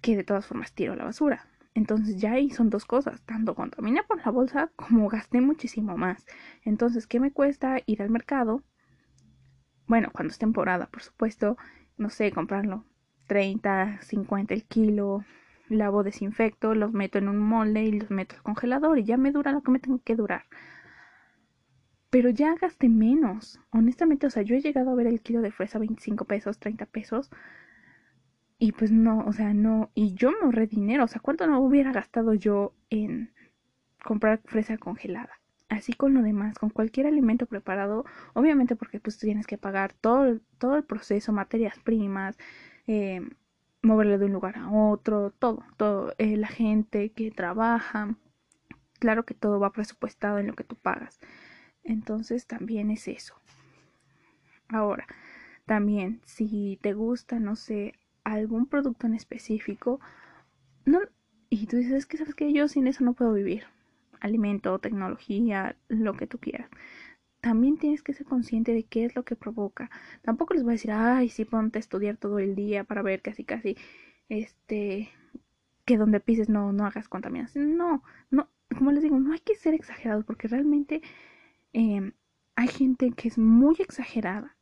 [0.00, 1.46] Que de todas formas tiro a la basura.
[1.74, 6.26] Entonces ya ahí son dos cosas, tanto contaminé por la bolsa como gasté muchísimo más.
[6.64, 8.62] Entonces, ¿qué me cuesta ir al mercado?
[9.86, 11.56] Bueno, cuando es temporada, por supuesto,
[11.96, 12.84] no sé, comprarlo
[13.26, 15.24] 30, 50 el kilo,
[15.68, 19.32] lavo, desinfecto, los meto en un molde y los meto al congelador y ya me
[19.32, 20.44] dura lo que me tengo que durar.
[22.10, 23.58] Pero ya gasté menos.
[23.70, 26.86] Honestamente, o sea, yo he llegado a ver el kilo de fresa 25 pesos, 30
[26.86, 27.30] pesos.
[28.62, 31.58] Y pues no, o sea, no, y yo me ahorré dinero, o sea, ¿cuánto no
[31.58, 33.34] hubiera gastado yo en
[34.04, 35.40] comprar fresa congelada?
[35.68, 40.38] Así con lo demás, con cualquier alimento preparado, obviamente porque pues tienes que pagar todo,
[40.58, 42.38] todo el proceso, materias primas,
[42.86, 43.28] eh,
[43.82, 48.14] moverlo de un lugar a otro, todo, todo, eh, la gente que trabaja,
[49.00, 51.18] claro que todo va presupuestado en lo que tú pagas.
[51.82, 53.34] Entonces también es eso.
[54.68, 55.08] Ahora,
[55.66, 60.00] también si te gusta, no sé, algún producto en específico,
[60.84, 61.00] no,
[61.50, 63.64] y tú dices, es que sabes que yo sin eso no puedo vivir.
[64.20, 66.68] Alimento, tecnología, lo que tú quieras.
[67.40, 69.90] También tienes que ser consciente de qué es lo que provoca.
[70.22, 73.20] Tampoco les voy a decir, ay, sí, ponte a estudiar todo el día para ver
[73.20, 73.76] casi, casi,
[74.28, 75.10] este,
[75.84, 77.76] que donde pises no, no hagas contaminación.
[77.76, 81.02] No, no, como les digo, no hay que ser exagerados porque realmente
[81.72, 82.12] em,
[82.56, 84.56] hay gente que es muy exagerada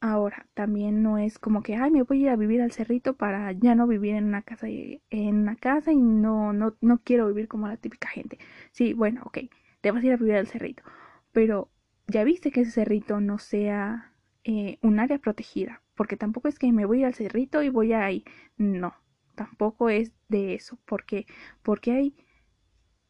[0.00, 3.16] Ahora, también no es como que, ay, me voy a ir a vivir al cerrito
[3.16, 6.98] para ya no vivir en una casa y, en una casa y no, no, no
[7.02, 8.38] quiero vivir como la típica gente.
[8.70, 9.38] Sí, bueno, ok,
[9.80, 10.84] te vas a ir a vivir al cerrito,
[11.32, 11.70] pero
[12.06, 16.72] ya viste que ese cerrito no sea eh, un área protegida, porque tampoco es que
[16.72, 18.24] me voy al cerrito y voy ahí,
[18.56, 18.94] no,
[19.34, 21.26] tampoco es de eso, porque
[21.62, 22.16] porque hay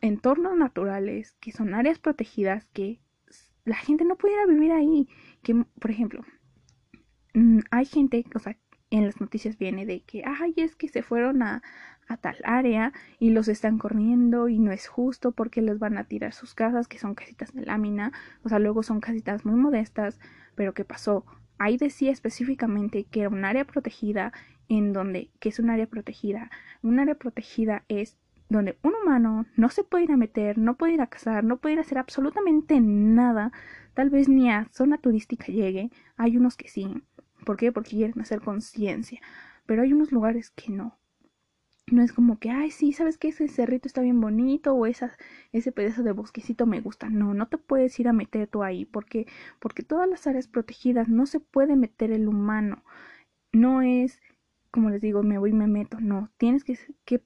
[0.00, 3.00] entornos naturales que son áreas protegidas que
[3.64, 5.08] la gente no pudiera vivir ahí,
[5.42, 6.24] que por ejemplo,
[7.38, 8.56] Mm, hay gente, o sea,
[8.90, 11.62] en las noticias viene de que, ay, es que se fueron a,
[12.20, 16.32] tal área y los están corriendo y no es justo porque les van a tirar
[16.32, 20.18] sus casas, que son casitas de lámina, o sea, luego son casitas muy modestas,
[20.56, 21.26] pero ¿qué pasó?
[21.58, 24.32] Ahí decía específicamente que era un área protegida
[24.68, 26.50] en donde, que es un área protegida?
[26.82, 28.16] Un área protegida es
[28.48, 31.58] donde un humano no se puede ir a meter, no puede ir a cazar, no
[31.58, 33.52] puede ir a hacer absolutamente nada,
[33.94, 37.02] tal vez ni a zona turística llegue, hay unos que sí,
[37.48, 37.72] ¿por qué?
[37.72, 39.22] Porque quieren hacer conciencia,
[39.64, 40.98] pero hay unos lugares que no.
[41.90, 43.28] No es como que, ay, sí, ¿sabes qué?
[43.28, 45.16] Ese cerrito está bien bonito o esa,
[45.52, 47.08] ese pedazo de bosquecito me gusta.
[47.08, 49.26] No, no te puedes ir a meter tú ahí porque,
[49.60, 52.84] porque todas las áreas protegidas no se puede meter el humano.
[53.52, 54.20] No es,
[54.70, 56.00] como les digo, me voy y me meto.
[56.00, 57.22] No, tienes que, que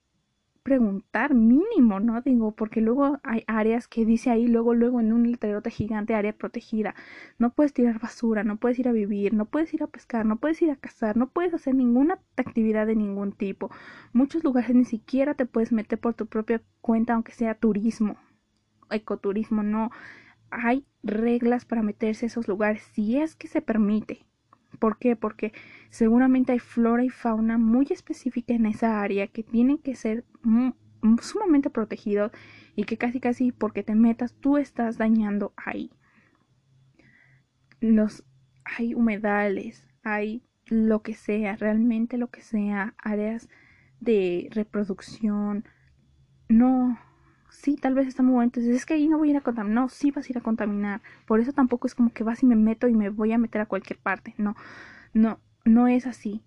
[0.63, 2.21] preguntar mínimo, ¿no?
[2.23, 6.33] Digo, porque luego hay áreas que dice ahí, luego, luego en un letrerote gigante, área
[6.33, 6.95] protegida.
[7.39, 10.37] No puedes tirar basura, no puedes ir a vivir, no puedes ir a pescar, no
[10.37, 13.71] puedes ir a cazar, no puedes hacer ninguna actividad de ningún tipo.
[14.13, 18.17] Muchos lugares ni siquiera te puedes meter por tu propia cuenta, aunque sea turismo,
[18.91, 19.91] ecoturismo, no.
[20.51, 24.27] Hay reglas para meterse a esos lugares, si es que se permite.
[24.83, 25.15] ¿Por qué?
[25.15, 25.53] Porque
[25.91, 30.25] seguramente hay flora y fauna muy específica en esa área que tienen que ser
[31.21, 32.33] sumamente protegidos
[32.75, 35.93] y que casi casi porque te metas tú estás dañando ahí.
[37.79, 38.25] Los
[38.65, 43.49] hay humedales, hay lo que sea, realmente lo que sea, áreas
[44.01, 45.65] de reproducción.
[46.49, 46.99] No,
[47.53, 48.45] sí, tal vez está muy bueno.
[48.45, 49.83] Entonces es que ahí no voy a ir a contaminar.
[49.83, 51.03] No, sí vas a ir a contaminar.
[51.27, 53.61] Por eso tampoco es como que vas y me meto y me voy a meter
[53.61, 54.35] a cualquier parte.
[54.39, 54.57] No,
[55.13, 56.43] no, no es así.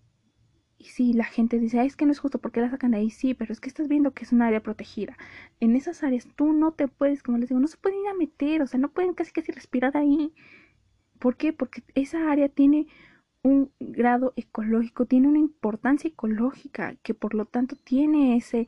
[0.77, 3.09] Y sí, la gente dice, es que no es justo porque la sacan de ahí.
[3.09, 5.17] Sí, pero es que estás viendo que es un área protegida.
[5.59, 8.13] En esas áreas tú no te puedes, como les digo, no se pueden ir a
[8.13, 8.61] meter.
[8.61, 10.33] O sea, no pueden casi casi respirar ahí.
[11.19, 11.53] ¿Por qué?
[11.53, 12.87] Porque esa área tiene
[13.41, 18.67] un grado ecológico, tiene una importancia ecológica que por lo tanto tiene ese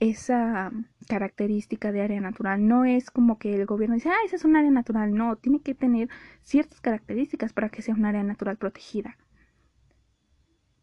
[0.00, 0.72] esa
[1.08, 2.66] característica de área natural.
[2.66, 5.14] No es como que el gobierno dice, ah, esa es un área natural.
[5.14, 6.08] No, tiene que tener
[6.42, 9.16] ciertas características para que sea un área natural protegida.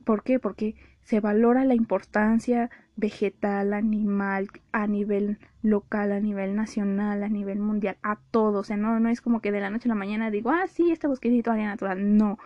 [0.04, 0.40] ¿Por qué?
[0.40, 7.60] Porque se valora la importancia vegetal, animal, a nivel local, a nivel nacional, a nivel
[7.60, 8.60] mundial, a todo.
[8.60, 10.68] O sea, no, no es como que de la noche a la mañana digo, ah,
[10.68, 12.18] sí, este bosquecito área natural.
[12.18, 12.38] No,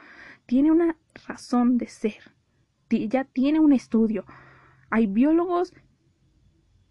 [0.45, 0.95] tiene una
[1.27, 2.32] razón de ser.
[2.89, 4.25] Ya tiene un estudio.
[4.89, 5.73] Hay biólogos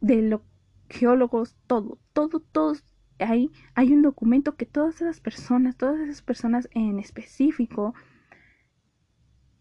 [0.00, 0.40] de los
[0.88, 2.84] geólogos, todo, todo, todos.
[3.18, 7.94] Ahí hay un documento que todas esas personas, todas esas personas en específico,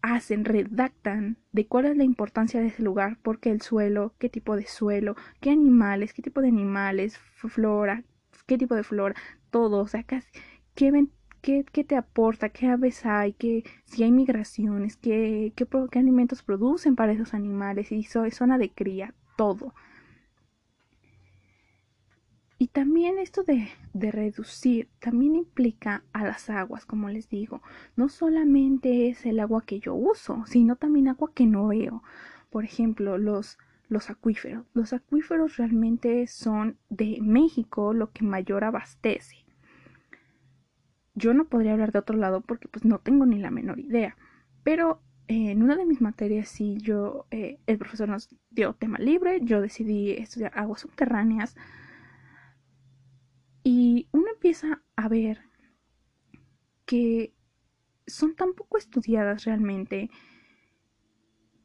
[0.02, 4.56] hacen, redactan de cuál es la importancia de ese lugar, porque el suelo, qué tipo
[4.56, 8.04] de suelo, qué animales, qué tipo de animales, flora,
[8.46, 9.16] qué tipo de flora,
[9.50, 10.22] todo, o sea, qué,
[10.74, 16.42] qué, qué te aporta, qué aves hay, qué, si hay migraciones, qué, qué, qué alimentos
[16.42, 19.74] producen para esos animales, y zona de cría, todo.
[22.66, 27.62] Y también esto de, de, reducir también implica a las aguas, como les digo.
[27.94, 32.02] No solamente es el agua que yo uso, sino también agua que no veo.
[32.50, 33.56] Por ejemplo, los,
[33.88, 34.66] los acuíferos.
[34.74, 39.36] Los acuíferos realmente son de México lo que mayor abastece.
[41.14, 44.16] Yo no podría hablar de otro lado porque pues no tengo ni la menor idea.
[44.64, 49.38] Pero en una de mis materias sí yo, eh, el profesor nos dio tema libre,
[49.44, 51.54] yo decidí estudiar aguas subterráneas
[53.68, 55.40] y uno empieza a ver
[56.84, 57.34] que
[58.06, 60.08] son tan poco estudiadas realmente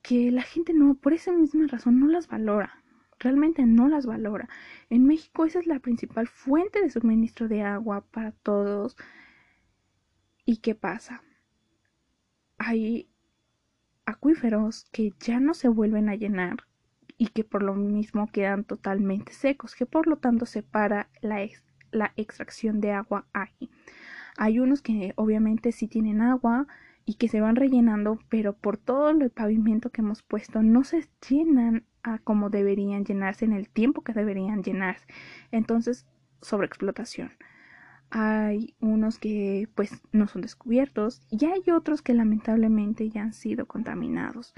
[0.02, 2.84] que la gente no, por esa misma razón, no las valora.
[3.20, 4.50] Realmente no las valora.
[4.90, 8.98] En México esa es la principal fuente de suministro de agua para todos.
[10.44, 11.22] ¿Y qué pasa?
[12.58, 13.12] Hay
[14.08, 16.66] acuíferos que ya no se vuelven a llenar
[17.20, 21.44] y que por lo mismo quedan totalmente secos, que por lo tanto separa la,
[21.92, 23.70] la extracción de agua ahí.
[24.38, 26.68] Hay unos que obviamente sí tienen agua
[27.06, 31.08] y que se van rellenando, pero por todo el pavimento que hemos puesto no se
[31.28, 35.06] llenan a como deberían llenarse en el tiempo que deberían llenarse.
[35.52, 36.06] Entonces,
[36.42, 37.32] sobreexplotación.
[38.10, 43.68] Hay unos que pues no son descubiertos y hay otros que lamentablemente ya han sido
[43.68, 44.54] contaminados.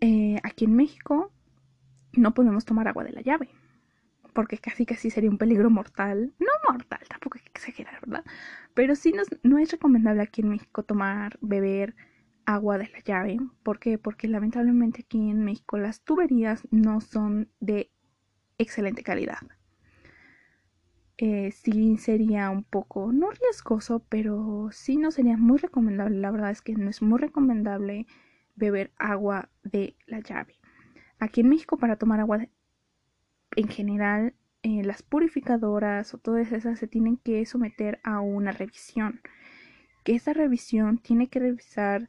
[0.00, 1.32] Eh, aquí en México
[2.12, 3.48] no podemos tomar agua de la llave
[4.32, 6.32] porque casi casi sería un peligro mortal.
[6.38, 8.24] No mortal, tampoco hay que exagerar, ¿verdad?
[8.74, 11.94] Pero sí no es recomendable aquí en México tomar, beber
[12.46, 13.38] agua de la llave.
[13.62, 13.98] ¿Por qué?
[13.98, 17.90] Porque lamentablemente aquí en México las tuberías no son de
[18.58, 19.38] excelente calidad.
[21.18, 26.18] eh, sí sería un poco, no riesgoso, pero sí no sería muy recomendable.
[26.18, 28.06] La verdad es que no es muy recomendable
[28.56, 30.56] beber agua de la llave.
[31.18, 32.48] Aquí en México para tomar agua
[33.56, 39.20] en general, eh, las purificadoras o todas esas se tienen que someter a una revisión.
[40.04, 42.08] Que esa revisión tiene que revisar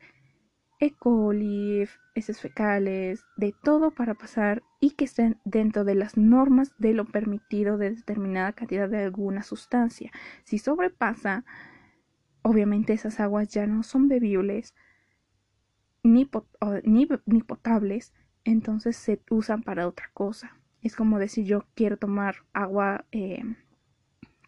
[0.80, 0.92] e.
[0.92, 6.94] coli, heces fecales, de todo para pasar y que estén dentro de las normas de
[6.94, 10.12] lo permitido de determinada cantidad de alguna sustancia.
[10.44, 11.46] Si sobrepasa,
[12.42, 14.76] obviamente esas aguas ya no son bebibles
[16.04, 16.30] ni,
[16.84, 20.58] ni, potables, entonces se usan para otra cosa.
[20.84, 23.44] Es como decir yo quiero tomar agua eh,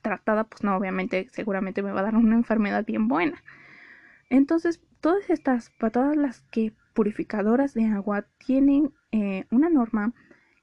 [0.02, 3.42] tratada, pues no, obviamente seguramente me va a dar una enfermedad bien buena.
[4.30, 10.14] Entonces todas estas, para todas las que purificadoras de agua tienen eh, una norma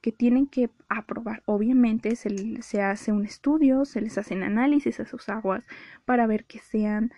[0.00, 1.42] que tienen que aprobar.
[1.46, 5.64] Obviamente se, se, hace un estudio, se les hacen análisis a sus aguas
[6.04, 7.12] para ver que sean,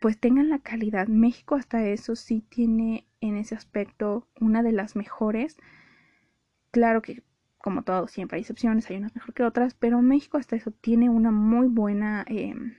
[0.00, 1.08] pues tengan la calidad.
[1.08, 5.56] México hasta eso sí tiene en ese aspecto una de las mejores.
[6.78, 7.24] Claro que
[7.58, 11.10] como todo siempre hay excepciones, hay unas mejor que otras, pero México hasta eso tiene
[11.10, 12.24] una muy buena...
[12.28, 12.76] Em,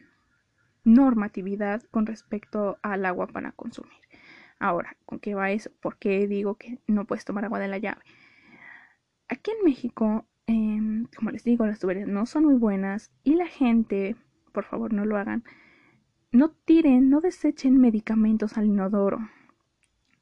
[0.85, 3.99] normatividad con respecto al agua para consumir.
[4.57, 5.69] Ahora, ¿con qué va eso?
[5.81, 8.01] ¿Por qué digo que no puedes tomar agua de la llave?
[9.27, 13.47] Aquí en México, em, como les digo, las tuberías no son muy buenas y la
[13.47, 14.15] gente,
[14.53, 15.43] por favor no lo hagan,
[16.31, 19.19] no tiren, no desechen medicamentos al inodoro.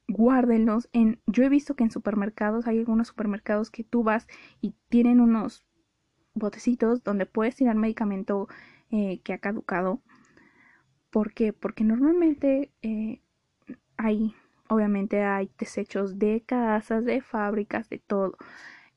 [0.08, 1.22] Guárdenlos en...
[1.28, 4.28] Yo he visto que en supermercados hay algunos supermercados que tú vas
[4.62, 5.66] y tienen unos
[6.34, 8.48] botecitos donde puedes tirar medicamento
[8.90, 10.02] eh, que ha caducado
[11.10, 11.54] ¿Por qué?
[11.54, 13.22] Porque normalmente eh,
[13.98, 14.36] hay,
[14.68, 18.38] obviamente hay desechos de casas, de fábricas, de todo.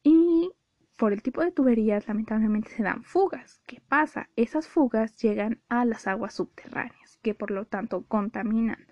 [0.02, 0.50] Y
[0.96, 3.62] por el tipo de tuberías, lamentablemente se dan fugas.
[3.66, 4.28] ¿Qué pasa?
[4.36, 8.86] Esas fugas llegan a las aguas subterráneas, que por lo tanto contaminan.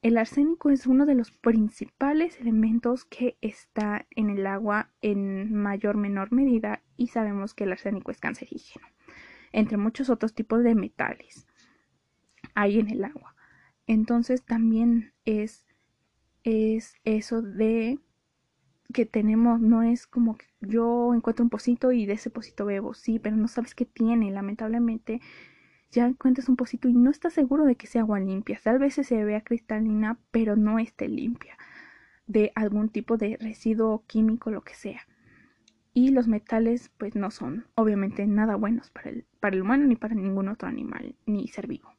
[0.00, 5.96] El arsénico es uno de los principales elementos que está en el agua en mayor
[5.96, 8.86] o menor medida y sabemos que el arsénico es cancerígeno,
[9.52, 11.46] entre muchos otros tipos de metales
[12.54, 13.34] hay en el agua.
[13.86, 15.66] Entonces también es,
[16.44, 17.98] es eso de
[18.92, 22.94] que tenemos, no es como que yo encuentro un pocito y de ese pocito bebo,
[22.94, 25.20] sí, pero no sabes qué tiene, lamentablemente
[25.90, 28.94] ya encuentras un pocito y no estás seguro de que sea agua limpia, tal vez
[28.94, 31.56] se vea cristalina, pero no esté limpia
[32.26, 35.00] de algún tipo de residuo químico, lo que sea.
[35.94, 39.96] Y los metales pues no son obviamente nada buenos para el, para el humano ni
[39.96, 41.92] para ningún otro animal ni ser vivo.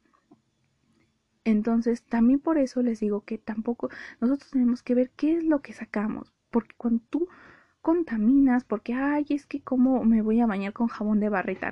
[1.44, 5.60] Entonces, también por eso les digo que tampoco nosotros tenemos que ver qué es lo
[5.62, 7.28] que sacamos, porque cuando tú
[7.80, 11.70] contaminas, porque, ay, es que cómo me voy a bañar con jabón de barrita,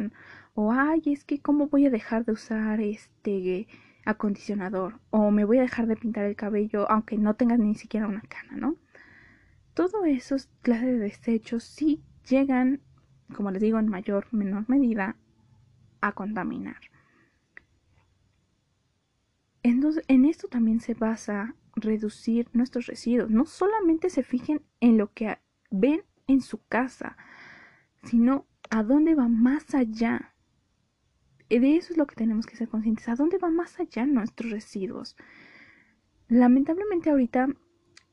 [0.55, 3.69] o ay, es que cómo voy a dejar de usar este
[4.05, 8.07] acondicionador, o me voy a dejar de pintar el cabello aunque no tengas ni siquiera
[8.09, 8.77] una cana, ¿no?
[9.75, 12.81] Todo esos clases de desechos sí llegan,
[13.35, 15.17] como les digo, en mayor o menor medida
[16.01, 16.81] a contaminar.
[19.63, 23.31] Entonces, en esto también se basa reducir nuestros residuos.
[23.31, 25.39] No solamente se fijen en lo que
[25.71, 27.17] ven en su casa,
[28.03, 30.35] sino a dónde va más allá.
[31.49, 33.09] De eso es lo que tenemos que ser conscientes.
[33.09, 35.17] ¿A dónde va más allá nuestros residuos?
[36.29, 37.49] Lamentablemente ahorita,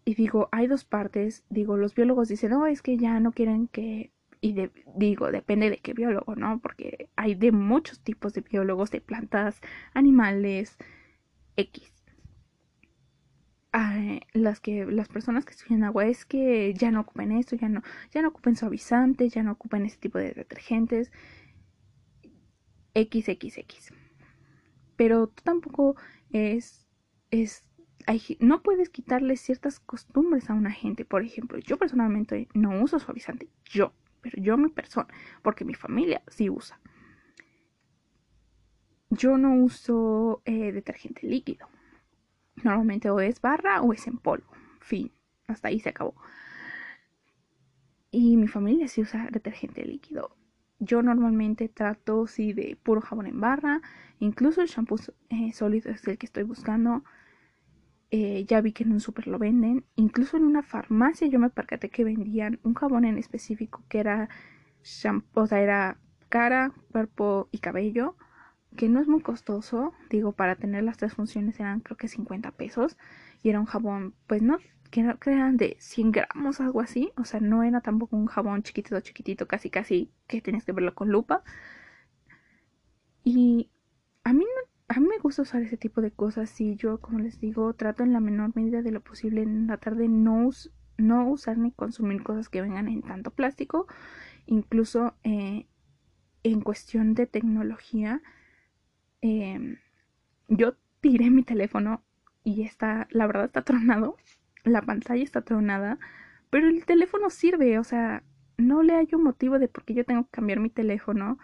[0.06, 1.44] y digo, hay dos partes.
[1.50, 4.12] Digo, los biólogos dicen, no, es que ya no quieren que...
[4.42, 4.56] Y
[4.96, 6.60] digo, depende de qué biólogo, ¿no?
[6.60, 9.60] Porque hay de muchos tipos de biólogos, de plantas,
[9.94, 10.78] animales,
[11.56, 11.95] X.
[14.34, 17.82] las que las personas que estudian agua es que ya no ocupen esto, ya no,
[18.12, 21.12] ya no ocupen suavizantes, ya no ocupen ese tipo de detergentes.
[22.96, 23.92] XXX.
[24.96, 25.98] Pero tampoco
[26.32, 26.88] es,
[27.32, 27.66] es
[28.40, 31.06] no puedes quitarle ciertas costumbres a una gente.
[31.06, 35.08] Por ejemplo, yo personalmente no uso suavizante, yo, pero yo mi persona,
[35.42, 36.80] porque mi familia sí usa.
[39.10, 41.68] Yo no uso eh, detergente líquido.
[42.64, 44.48] Normalmente o es barra o es en polvo.
[44.80, 45.12] Fin.
[45.48, 46.16] Hasta ahí se acabó.
[48.12, 50.36] Y mi familia sí usa detergente líquido.
[50.80, 53.82] Yo normalmente trato sí de puro jabón en barra.
[54.20, 54.98] Incluso el shampoo
[55.30, 57.04] eh, sólido es el que estoy buscando.
[58.12, 59.86] Eh, ya vi que en un super lo venden.
[59.96, 64.30] Incluso en una farmacia yo me percaté que vendían un jabón en específico que era
[64.84, 65.98] shampoo, o sea, era
[66.30, 68.16] cara, cuerpo y cabello
[68.76, 72.52] que no es muy costoso, digo, para tener las tres funciones eran creo que 50
[72.52, 72.98] pesos
[73.44, 74.58] y era un jabón, pues no,
[74.92, 75.02] que,
[75.32, 79.48] eran de 100 gramos, algo así, o sea, no era tampoco un jabón chiquitito, chiquitito,
[79.48, 81.44] casi, casi que tienes que verlo con lupa,
[83.24, 83.70] Y
[84.24, 84.46] a mí,
[84.88, 88.04] a mí me gusta usar ese tipo de cosas y yo, como les digo, trato
[88.04, 90.50] en la menor medida de lo posible en la tarde no,
[90.98, 93.88] no usar ni consumir cosas que vengan en tanto plástico.
[94.46, 95.68] Incluso eh,
[96.44, 98.22] en cuestión de tecnología,
[99.26, 99.78] em,
[100.48, 102.04] yo tiré mi teléfono
[102.44, 104.18] y está, la verdad está tronado,
[104.64, 105.98] la pantalla está tronada,
[106.50, 108.24] pero el teléfono sirve, o sea,
[108.58, 111.40] no le hay un motivo de por qué yo tengo que cambiar mi teléfono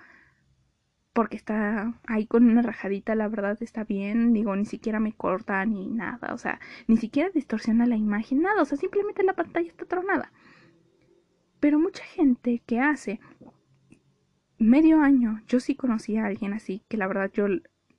[1.14, 5.66] porque está ahí con una rajadita, la verdad está bien, digo, ni siquiera me corta
[5.66, 9.68] ni nada, o sea, ni siquiera distorsiona la imagen, nada, o sea, simplemente la pantalla
[9.68, 10.32] está tronada.
[11.60, 13.20] Pero mucha gente que hace
[14.62, 17.48] medio año, yo sí conocí a alguien así, que la verdad yo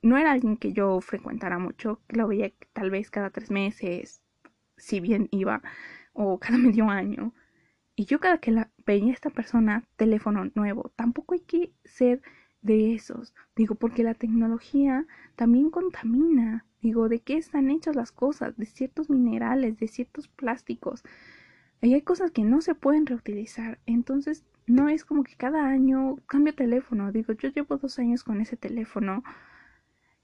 [0.01, 4.21] no era alguien que yo frecuentara mucho, que lo veía tal vez cada tres meses,
[4.77, 5.61] si bien iba,
[6.13, 7.33] o cada medio año.
[7.95, 12.21] Y yo cada que la veía a esta persona, teléfono nuevo, tampoco hay que ser
[12.61, 13.33] de esos.
[13.55, 15.05] Digo, porque la tecnología
[15.35, 16.65] también contamina.
[16.81, 18.57] Digo, ¿de qué están hechas las cosas?
[18.57, 21.03] De ciertos minerales, de ciertos plásticos.
[21.81, 23.79] Y hay cosas que no se pueden reutilizar.
[23.85, 27.11] Entonces, no es como que cada año cambio teléfono.
[27.11, 29.23] Digo, yo llevo dos años con ese teléfono.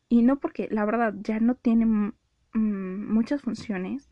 [0.08, 2.14] Y no porque la verdad ya no tiene mm,
[3.14, 4.10] muchas funciones.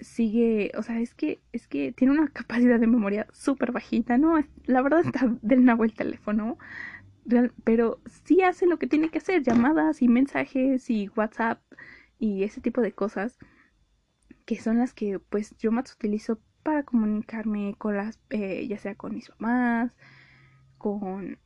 [0.00, 4.42] Sigue, o sea, es que, es que tiene una capacidad de memoria súper bajita, ¿no?
[4.64, 6.58] La verdad está del nuevo el teléfono
[7.64, 11.60] pero sí hace lo que tiene que hacer, llamadas y mensajes y WhatsApp
[12.18, 13.38] y ese tipo de cosas
[14.44, 18.94] que son las que pues yo más utilizo para comunicarme con las, eh, ya sea
[18.94, 19.96] con mis mamás,
[20.78, 21.38] con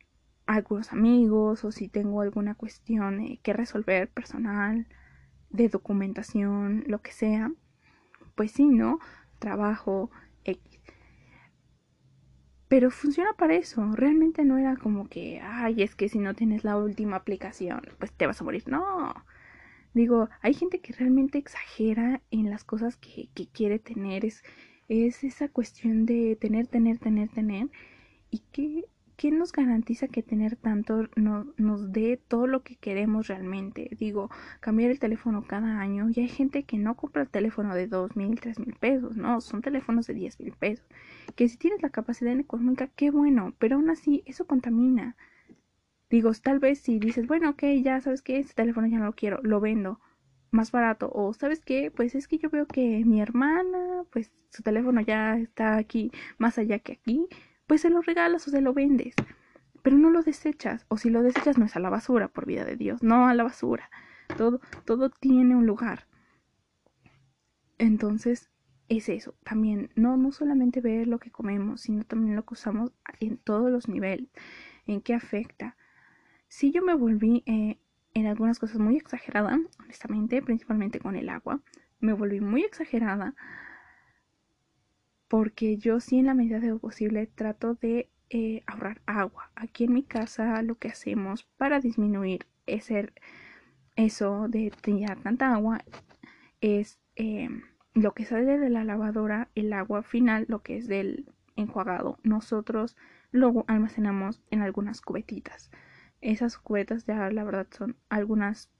[0.45, 4.87] algunos amigos o si tengo alguna cuestión eh, que resolver personal,
[5.49, 7.51] de documentación, lo que sea,
[8.35, 8.99] pues sí, ¿no?
[9.39, 10.11] Trabajo,
[12.67, 13.91] pero funciona para eso.
[13.93, 18.11] Realmente no era como que, ay, es que si no tienes la última aplicación, pues
[18.11, 18.63] te vas a morir.
[18.67, 19.13] No.
[19.93, 24.25] Digo, hay gente que realmente exagera en las cosas que, que quiere tener.
[24.25, 24.43] Es,
[24.87, 27.69] es esa cuestión de tener, tener, tener, tener.
[28.31, 28.85] Y que
[29.17, 33.89] ¿quién nos garantiza que tener tanto nos dé todo lo que queremos realmente?
[33.99, 34.29] Digo,
[34.61, 38.15] cambiar el teléfono cada año y hay gente que no compra el teléfono de dos
[38.15, 40.85] mil, tres mil pesos, no, son teléfonos de diez mil pesos.
[41.35, 45.17] Que si tienes la capacidad económica, qué bueno, pero aún así eso contamina.
[46.09, 49.13] Digo, tal vez si dices, bueno, ok, ya sabes que este teléfono ya no lo
[49.13, 49.99] quiero, lo vendo
[50.51, 51.11] más barato.
[51.13, 55.37] O sabes qué, pues es que yo veo que mi hermana, pues su teléfono ya
[55.37, 57.27] está aquí más allá que aquí
[57.67, 59.13] pues se lo regalas o se lo vendes.
[59.83, 62.65] Pero no lo desechas, o si lo desechas no es a la basura, por vida
[62.65, 63.89] de Dios, no a la basura.
[64.35, 66.07] Todo, todo tiene un lugar.
[67.77, 68.49] Entonces,
[68.89, 72.91] es eso, también, no, no solamente ver lo que comemos, sino también lo que usamos
[73.19, 74.29] en todos los niveles,
[74.87, 75.75] en qué afecta.
[76.47, 77.77] Si yo me volví eh,
[78.17, 81.61] en algunas cosas muy exagerada, honestamente, principalmente con el agua,
[81.99, 83.35] me volví muy exagerada
[85.27, 89.51] porque yo sí en la medida de lo posible trato de eh, ahorrar agua.
[89.55, 93.13] Aquí en mi casa lo que hacemos para disminuir ese,
[93.95, 95.83] eso de tirar tanta agua
[96.59, 97.61] es em,
[97.93, 102.17] lo que sale de la lavadora, el agua final, lo que es del enjuagado.
[102.23, 102.97] Nosotros
[103.31, 105.69] luego almacenamos en algunas cubetitas.
[106.21, 108.71] Esas cubetas ya la verdad son algunas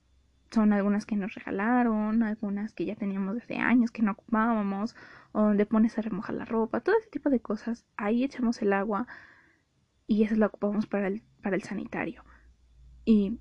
[0.52, 4.96] son algunas que nos regalaron, algunas que ya teníamos desde años que no ocupábamos,
[5.34, 7.86] o donde pones a remojar la ropa, todo ese tipo de cosas.
[7.98, 9.08] Ahí echamos el agua
[10.08, 12.24] y eso lo ocupamos para el, para el sanitario.
[13.06, 13.40] Y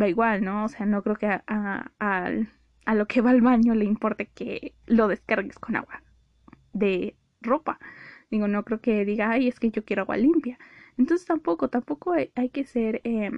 [0.00, 0.64] va igual, ¿no?
[0.64, 2.30] O sea, no creo que a, a,
[2.84, 6.02] a lo que va al baño le importe que lo descargues con agua
[6.72, 7.78] de ropa.
[8.30, 10.58] Digo, no creo que diga, ay, es que yo quiero agua limpia.
[10.98, 13.30] Entonces tampoco, tampoco hay, que ser eh,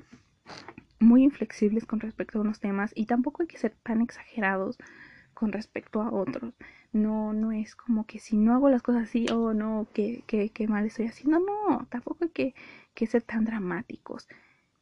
[0.99, 4.79] muy inflexibles con respecto a unos temas y tampoco hay que ser tan exagerados
[5.35, 6.55] con respecto a otros.
[6.93, 10.69] No, no es como que si no hago las cosas así, oh no, que, que,
[10.69, 11.41] mal estoy haciendo.
[11.41, 12.55] No, tampoco hay que,
[12.95, 14.29] que, ser tan dramáticos.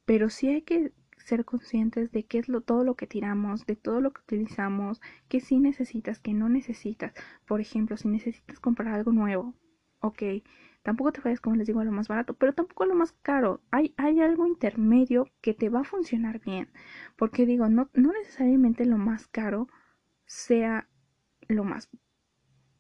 [0.04, 3.76] Pero sí hay que ser conscientes de qué es lo, todo lo que tiramos, de
[3.76, 7.14] todo lo que utilizamos, que sí necesitas, que no necesitas.
[7.46, 9.54] Por ejemplo, si necesitas comprar algo nuevo,
[10.00, 10.22] ok,
[10.82, 13.12] Tampoco te vayas, como les digo, a lo más barato, pero tampoco a lo más
[13.22, 13.60] caro.
[13.70, 16.68] Hay, hay algo intermedio que te va a funcionar bien.
[17.16, 19.68] Porque digo, no, no necesariamente lo más caro
[20.26, 20.88] sea
[21.48, 21.88] lo más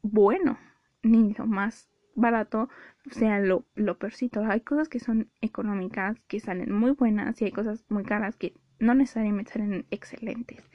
[0.02, 0.58] bueno,
[1.02, 2.68] ni lo más barato
[3.10, 4.44] sea lo, lo peorcito.
[4.44, 8.54] Hay cosas que son económicas, que salen muy buenas, y hay cosas muy caras que
[8.78, 10.68] no necesariamente salen excelentes.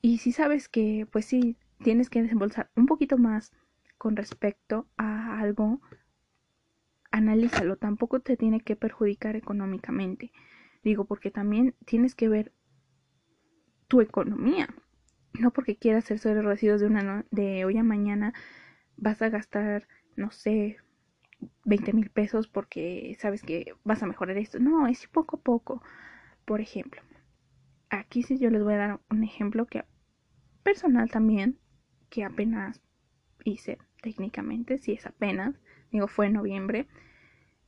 [0.00, 3.52] Y si sabes que, pues sí, tienes que desembolsar un poquito más
[4.04, 5.80] con respecto a algo,
[7.10, 10.30] analízalo, tampoco te tiene que perjudicar económicamente.
[10.82, 12.52] Digo, porque también tienes que ver
[13.88, 14.68] tu economía.
[15.40, 18.34] No porque quieras hacer sobre residuos de, una de hoy a mañana
[18.98, 20.76] vas a gastar, no sé,
[21.64, 24.58] 20 mil pesos porque sabes que vas a mejorar esto.
[24.58, 25.82] No, es poco a poco.
[26.44, 27.00] Por ejemplo,
[27.88, 29.86] aquí sí yo les voy a dar un ejemplo que
[30.62, 31.58] personal también,
[32.10, 32.82] que apenas
[33.44, 35.54] hice técnicamente, si es apenas,
[35.90, 36.86] digo, fue en noviembre.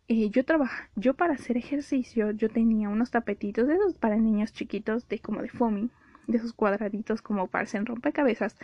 [0.07, 4.53] Eh, yo trabajo, yo para hacer ejercicio, yo tenía unos tapetitos de esos para niños
[4.53, 5.91] chiquitos, de como de foamy,
[6.26, 8.55] de esos cuadraditos como parecen rompecabezas,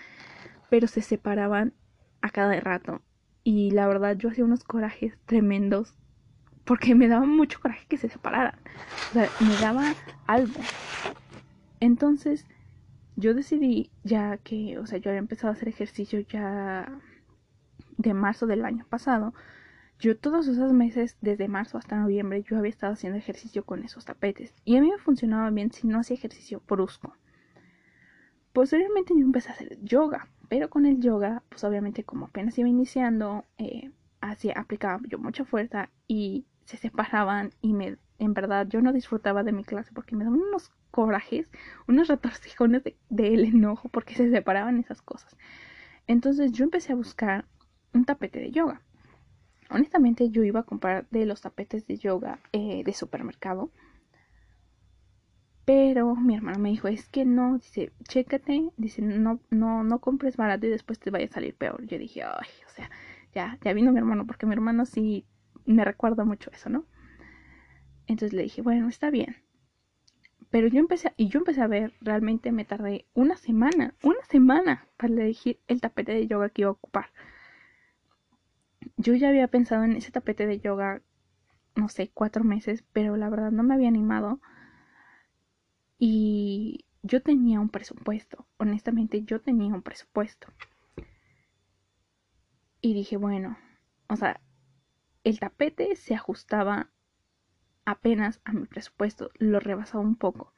[0.69, 1.73] pero se separaban
[2.21, 3.01] a cada rato.
[3.43, 5.95] Y la verdad yo hacía unos corajes tremendos
[6.65, 8.61] porque me daba mucho coraje que se separaran.
[9.11, 9.95] O sea, me daba
[10.27, 10.61] algo.
[11.81, 12.47] Entonces,
[13.17, 17.01] yo decidí ya que, o sea, yo había empezado a hacer ejercicio ya
[18.03, 19.33] de marzo del año pasado.
[19.99, 24.05] Yo todos esos meses, desde marzo hasta noviembre, yo había estado haciendo ejercicio con esos
[24.05, 24.53] tapetes.
[24.65, 27.17] Y a mí me funcionaba bien si no hacía ejercicio brusco.
[28.53, 32.69] Posteriormente yo empecé a hacer yoga, pero con el yoga, pues obviamente como apenas iba
[32.69, 33.91] iniciando, eh,
[34.55, 39.53] aplicaba yo mucha fuerza y se separaban y me, en verdad yo no disfrutaba de
[39.53, 41.49] mi clase porque me daban unos corajes,
[41.89, 45.37] unos retorcijones del de, enojo porque se separaban esas cosas.
[46.07, 47.47] Entonces yo empecé a buscar
[47.93, 48.83] un tapete de yoga.
[49.71, 53.71] Honestamente yo iba a comprar de los tapetes de yoga eh, de supermercado
[55.65, 60.37] pero mi hermano me dijo, es que no, dice, chécate, dice, no, no, no compres
[60.37, 61.87] barato y después te vaya a salir peor.
[61.87, 62.91] Yo dije, ay, o sea,
[63.33, 65.25] ya, ya vino mi hermano, porque mi hermano sí
[65.65, 66.85] me recuerda mucho eso, ¿no?
[68.09, 69.37] Entonces le dije, bueno, está bien.
[70.51, 74.87] Pero yo empecé, y yo empecé a ver, realmente me tardé una semana, una semana
[74.97, 77.07] para elegir el tapete de yoga que iba a ocupar.
[78.97, 81.03] Yo ya había pensado en ese tapete de yoga,
[81.77, 84.41] no sé, cuatro meses, pero la verdad no me había animado
[85.99, 90.49] y yo tenía un presupuesto, honestamente yo tenía un presupuesto.
[92.81, 93.57] Y dije, bueno,
[94.09, 94.41] o sea,
[95.23, 96.91] el tapete se ajustaba
[97.85, 100.53] apenas a mi presupuesto, lo rebasaba un poco.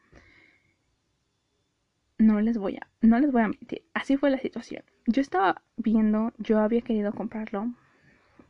[2.18, 4.82] No les voy a, no les voy a mentir, así fue la situación.
[5.06, 7.74] Yo estaba viendo, yo había querido comprarlo,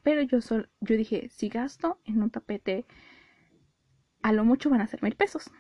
[0.05, 2.87] pero yo solo, yo dije, si gasto en un tapete,
[4.23, 5.51] a lo mucho van a ser mil pesos.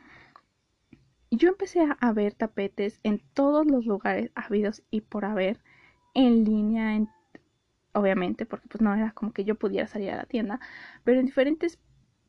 [1.30, 5.61] Y yo empecé a, ver tapetes en todos los lugares habidos y por haber,
[6.12, 7.09] en línea, en,
[7.92, 10.61] obviamente, porque pues no era como que yo pudiera salir a la tienda,
[11.05, 11.80] pero en diferentes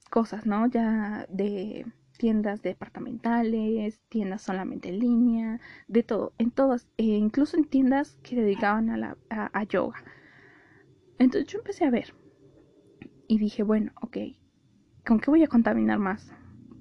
[0.09, 0.68] cosas, ¿no?
[0.68, 1.86] Ya de
[2.18, 5.59] tiendas departamentales, tiendas solamente en línea,
[5.89, 10.01] de todo, en todas, e incluso en tiendas que dedicaban a, la, a yoga.
[11.18, 12.13] Entonces yo empecé a ver
[13.28, 14.18] y dije, bueno, ok,
[15.05, 16.32] ¿con qué voy a contaminar más?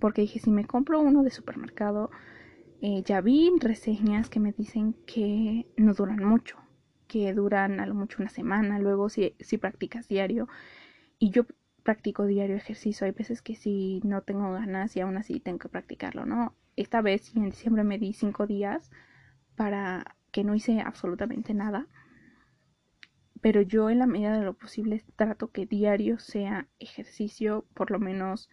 [0.05, 2.11] porque dije, si me compro uno de supermercado,
[2.83, 6.59] eh, ya vi reseñas que me dicen que no duran mucho,
[7.07, 10.47] que duran a lo mucho una semana, luego si, si practicas diario,
[11.19, 11.47] y yo
[11.83, 15.71] practico diario ejercicio, hay veces que si no tengo ganas y aún así tengo que
[15.71, 16.55] practicarlo, ¿no?
[16.77, 18.91] Esta vez en diciembre me di cinco días
[19.57, 21.87] para que no hice absolutamente nada,
[23.45, 27.99] pero yo en la medida de lo posible trato que diario sea ejercicio por lo
[27.99, 28.49] menos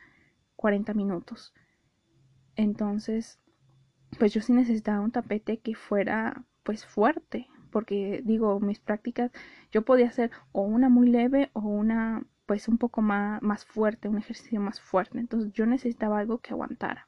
[0.57, 1.53] 40 minutos.
[2.57, 3.39] Entonces,
[4.19, 9.31] pues yo sí necesitaba un tapete que fuera pues fuerte, porque digo, mis prácticas
[9.71, 14.09] yo podía hacer o una muy leve o una pues un poco más, más fuerte,
[14.09, 15.19] un ejercicio más fuerte.
[15.19, 17.07] Entonces yo necesitaba algo que aguantara.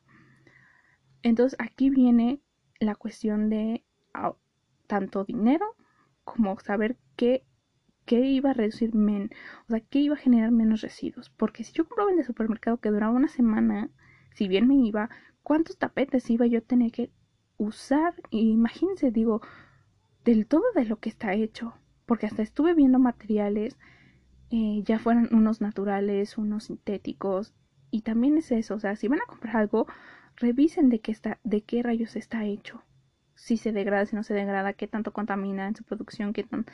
[1.21, 2.39] Entonces aquí viene
[2.79, 4.35] la cuestión de ah,
[4.87, 5.75] tanto dinero
[6.23, 7.45] como saber qué
[8.05, 9.29] ¿Qué iba a reducir menos,
[9.67, 11.29] o sea, qué iba a generar menos residuos.
[11.29, 13.89] Porque si yo compraba en el supermercado que duraba una semana,
[14.33, 15.09] si bien me iba,
[15.41, 17.11] ¿cuántos tapetes iba yo a tener que
[17.57, 18.13] usar?
[18.29, 19.41] Y imagínense, digo,
[20.25, 21.75] del todo de lo que está hecho.
[22.05, 23.77] Porque hasta estuve viendo materiales,
[24.49, 27.53] eh, ya fueran unos naturales, unos sintéticos.
[27.89, 29.87] Y también es eso, o sea, si van a comprar algo,
[30.35, 32.83] revisen de qué está, de qué rayos está hecho.
[33.35, 36.65] Si se degrada, si no se degrada, qué tanto contamina en su producción, qué tan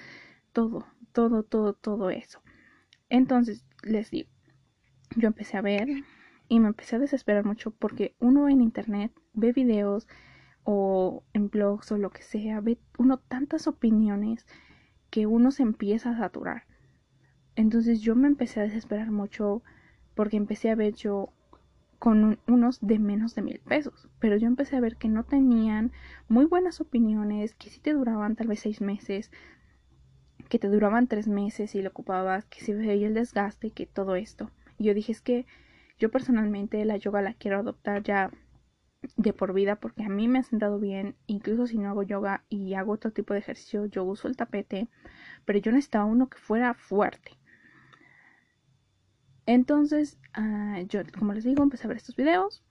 [0.52, 2.42] todo, todo, todo, todo eso.
[3.10, 4.30] Entonces, les digo,
[5.16, 5.90] yo empecé a ver
[6.48, 10.08] y me empecé a desesperar mucho porque uno en internet ve videos
[10.64, 14.46] o en blogs o lo que sea, ve uno tantas opiniones
[15.10, 16.64] que uno se empieza a saturar.
[17.56, 19.64] Entonces yo me empecé a desesperar mucho
[20.16, 21.34] porque empecé a ver yo
[22.00, 25.92] con unos de menos de mil pesos, pero yo empecé a ver que no tenían
[26.30, 29.32] muy buenas opiniones, que sí te duraban tal vez seis meses,
[30.50, 34.16] que te duraban tres meses y lo ocupabas, que se veía el desgaste, que todo
[34.16, 34.52] esto.
[34.80, 35.46] yo dije es que
[36.00, 38.32] yo personalmente la yoga la quiero adoptar ya
[39.16, 42.44] de por vida porque a mí me ha sentado bien, incluso si no hago yoga
[42.50, 44.90] y hago otro tipo de ejercicio, yo uso el tapete,
[45.46, 47.38] pero yo necesitaba uno que fuera fuerte.
[49.46, 52.64] Entonces, ah, yo, como les digo, empecé a ver estos videos,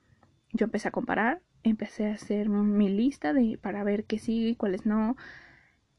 [0.52, 4.56] yo empecé a comparar, empecé a hacer mi lista de para ver qué sí y
[4.56, 5.16] cuáles no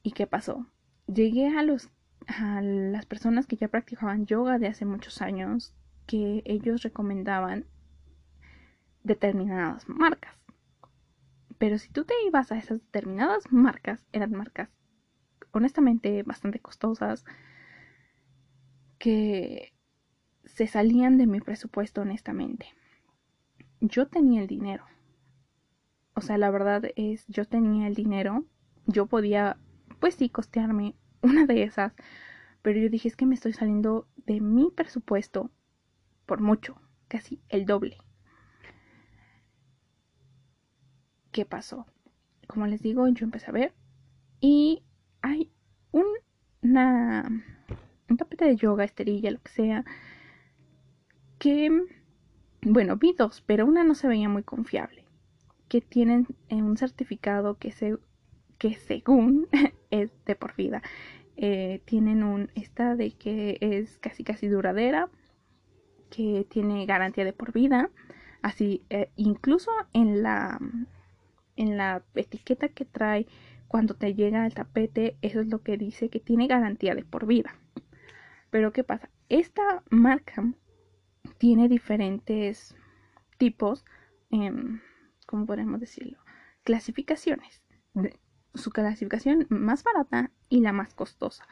[0.04, 0.68] y qué pasó.
[1.14, 1.90] Llegué a los
[2.28, 5.74] a las personas que ya practicaban yoga de hace muchos años
[6.06, 7.66] que ellos recomendaban
[9.04, 10.36] determinadas marcas.
[11.58, 14.70] Pero si tú te ibas a esas determinadas marcas, eran marcas
[15.52, 17.26] honestamente bastante costosas
[18.98, 19.74] que
[20.46, 22.68] se salían de mi presupuesto honestamente.
[23.82, 24.86] Yo tenía el dinero.
[26.14, 28.44] O sea, la verdad es, yo tenía el dinero,
[28.88, 29.58] yo podía,
[30.00, 31.94] pues sí, costearme una de esas,
[32.62, 35.52] pero yo dije, es que me estoy saliendo de mi presupuesto
[36.26, 37.98] por mucho, casi el doble.
[41.32, 41.86] ¿Qué pasó?
[42.48, 43.74] Como les digo, yo empecé a ver
[44.40, 44.84] y
[45.22, 45.52] hay
[45.92, 46.06] un,
[46.62, 47.28] una,
[48.10, 49.86] un tapete de yoga, esterilla, lo que sea,
[51.38, 51.72] que,
[52.62, 55.06] bueno, vi dos, pero una no se veía muy confiable,
[55.68, 57.98] que tienen eh, un certificado que, se,
[58.60, 59.48] que según
[59.90, 60.84] es de por vida.
[61.38, 65.10] Eh, tienen un, esta de que es casi casi duradera,
[66.12, 67.90] que tiene garantía de por vida.
[68.42, 70.60] Así, eh, incluso en la,
[71.56, 73.26] en la etiqueta que trae
[73.68, 77.26] cuando te llega el tapete, eso es lo que dice que tiene garantía de por
[77.26, 77.56] vida.
[78.50, 79.10] Pero ¿qué pasa?
[79.30, 80.44] Esta marca
[81.38, 82.76] tiene diferentes
[83.38, 83.86] tipos,
[84.32, 84.52] eh,
[85.26, 86.18] ¿cómo podemos decirlo?
[86.64, 87.62] Clasificaciones.
[88.54, 91.46] Su clasificación más barata y la más costosa.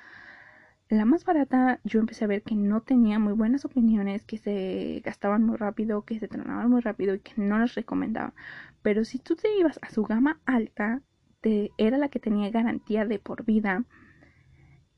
[0.90, 5.02] La más barata yo empecé a ver que no tenía muy buenas opiniones, que se
[5.04, 8.34] gastaban muy rápido, que se tronaban muy rápido y que no las recomendaban.
[8.82, 11.02] Pero si tú te ibas a su gama alta,
[11.42, 13.84] te, era la que tenía garantía de por vida.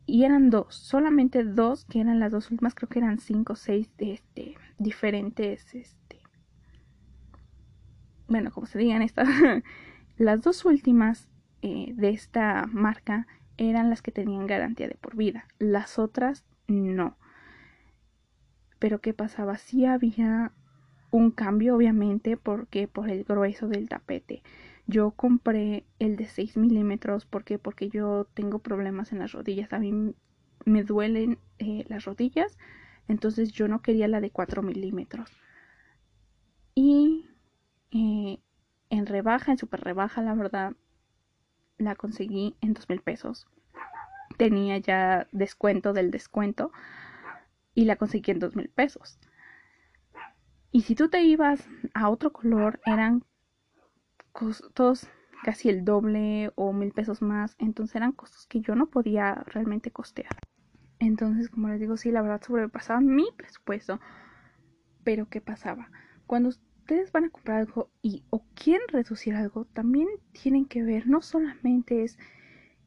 [0.06, 3.56] Y eran dos, solamente dos, que eran las dos últimas, creo que eran cinco o
[3.56, 6.20] seis de este, diferentes, este,
[8.28, 9.28] bueno, como se digan estas,
[10.18, 11.28] las dos últimas
[11.62, 17.18] eh, de esta marca eran las que tenían garantía de por vida, las otras no.
[18.80, 19.58] Pero ¿qué pasaba?
[19.58, 20.54] Sí había
[21.12, 24.44] un cambio, obviamente, porque por el grueso del tapete.
[24.88, 29.74] Yo compré el de 6 milímetros porque porque yo tengo problemas en las rodillas.
[29.74, 30.16] A mí
[30.66, 32.58] me duelen eh, las rodillas,
[33.08, 35.32] entonces yo no quería la de 4 milímetros.
[36.76, 37.28] Y
[37.92, 38.40] eh,
[38.90, 40.74] en rebaja, en super rebaja, la verdad,
[41.80, 43.48] la conseguí en dos mil pesos.
[44.38, 46.72] Tenía ya descuento del descuento
[47.74, 49.20] y la conseguí en dos mil pesos.
[50.72, 53.24] Y si tú te ibas a otro color, eran
[54.32, 55.08] costos
[55.44, 57.56] casi el doble o mil pesos más.
[57.58, 60.38] Entonces eran costos que yo no podía realmente costear.
[61.00, 64.00] Entonces, como les digo, sí, la verdad sobrepasaba mi presupuesto.
[65.04, 65.90] Pero ¿qué pasaba?
[66.28, 66.52] Cuando
[66.90, 71.22] ustedes van a comprar algo y o quieren reducir algo, también tienen que ver, no
[71.22, 72.18] solamente es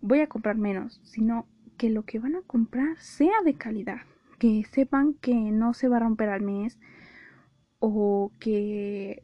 [0.01, 1.47] voy a comprar menos, sino
[1.77, 4.01] que lo que van a comprar sea de calidad,
[4.41, 6.81] que sepan que no se va a romper al mes
[7.79, 9.23] o que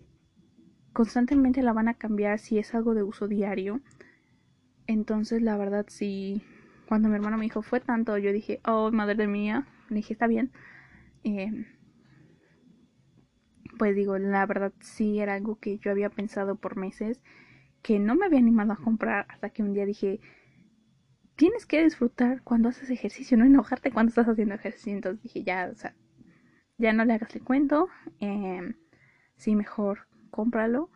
[0.93, 3.81] constantemente la van a cambiar si es algo de uso diario.
[4.87, 6.41] Entonces, la verdad, sí,
[6.87, 10.29] cuando mi hermano me dijo fue tanto, yo dije, oh, madre mía, le dije, está
[10.29, 10.53] bien.
[11.25, 11.67] Eh,
[13.79, 17.23] pues digo, la verdad sí era algo que yo había pensado por meses,
[17.83, 20.21] que no me había animado a comprar hasta que un día dije,
[21.37, 24.93] tienes que disfrutar cuando haces ejercicio, no enojarte cuando estás haciendo ejercicio.
[24.93, 25.95] Entonces dije, ya, o sea,
[26.79, 27.89] ya no le hagas el cuento,
[28.21, 28.75] eh,
[29.37, 30.91] sí, mejor cómpralo.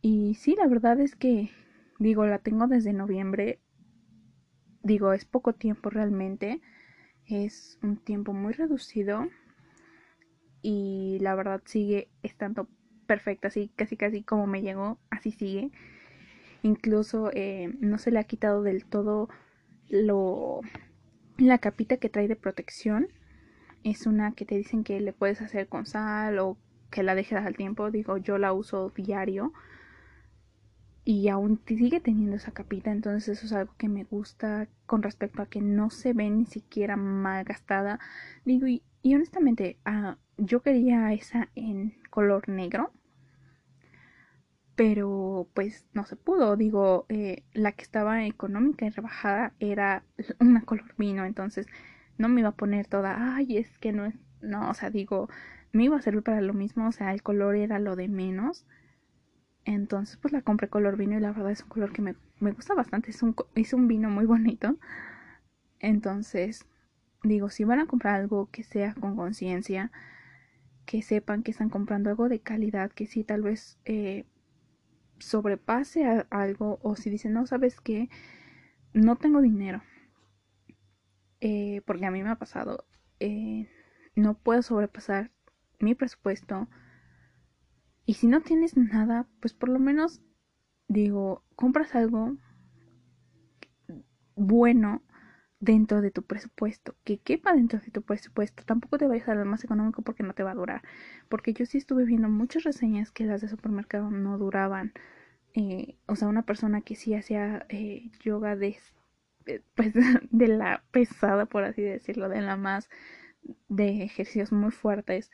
[0.00, 1.50] Y sí, la verdad es que,
[1.98, 3.60] digo, la tengo desde noviembre,
[4.82, 6.60] digo, es poco tiempo realmente,
[7.26, 9.28] es un tiempo muy reducido
[10.68, 12.68] y la verdad sigue estando
[13.06, 15.70] perfecta, así casi casi como me llegó, así sigue.
[16.64, 19.28] Incluso eh, no se le ha quitado del todo
[19.88, 20.62] lo
[21.38, 23.06] la capita que trae de protección.
[23.84, 26.56] Es una que te dicen que le puedes hacer con sal o
[26.90, 27.92] que la dejes al tiempo.
[27.92, 29.52] Digo, yo la uso diario
[31.04, 32.90] y aún sigue teniendo esa capita.
[32.90, 36.46] Entonces eso es algo que me gusta con respecto a que no se ve ni
[36.46, 38.00] siquiera mal gastada.
[38.44, 38.82] Digo, y,
[39.14, 42.92] honestamente, ah, yo quería esa en color negro.
[44.74, 46.56] Pero pues no se pudo.
[46.56, 50.04] Digo, eh, la que estaba económica y rebajada era
[50.40, 51.24] una color vino.
[51.24, 51.66] Entonces
[52.18, 54.14] no me iba a poner toda, ay, es que no es.
[54.42, 55.28] No, o sea, digo,
[55.72, 58.66] me iba a servir para lo mismo, o sea, el color era lo de menos.
[59.64, 62.74] Entonces, pues la compré color vino y la verdad es un color que me, gusta
[62.74, 63.10] bastante.
[63.10, 64.78] Es un, es un vino muy bonito.
[65.80, 66.66] Entonces,
[67.24, 69.90] digo, si van a comprar algo que sea con conciencia,
[70.86, 74.24] que sepan que están comprando algo de calidad, que sí tal vez eh,
[75.18, 78.08] sobrepase algo o si dicen, no, sabes qué,
[78.94, 79.82] no tengo dinero.
[81.40, 82.86] Eh, porque a mí me ha pasado,
[83.20, 83.68] eh,
[84.14, 85.32] no puedo sobrepasar
[85.80, 86.68] mi presupuesto.
[88.06, 90.22] Y si no tienes nada, pues por lo menos
[90.88, 92.36] digo, compras algo
[94.36, 95.02] bueno
[95.60, 98.62] dentro de tu presupuesto, que quepa dentro de tu presupuesto.
[98.64, 100.82] Tampoco te vayas a lo más económico porque no te va a durar.
[101.28, 104.92] Porque yo sí estuve viendo muchas reseñas que las de supermercado no duraban.
[105.54, 108.78] Eh, o sea, una persona que sí hacía eh, yoga de,
[109.46, 109.94] eh, pues,
[110.30, 112.88] de la pesada, por así decirlo, de la más
[113.68, 115.30] de ejercicios muy fuertes.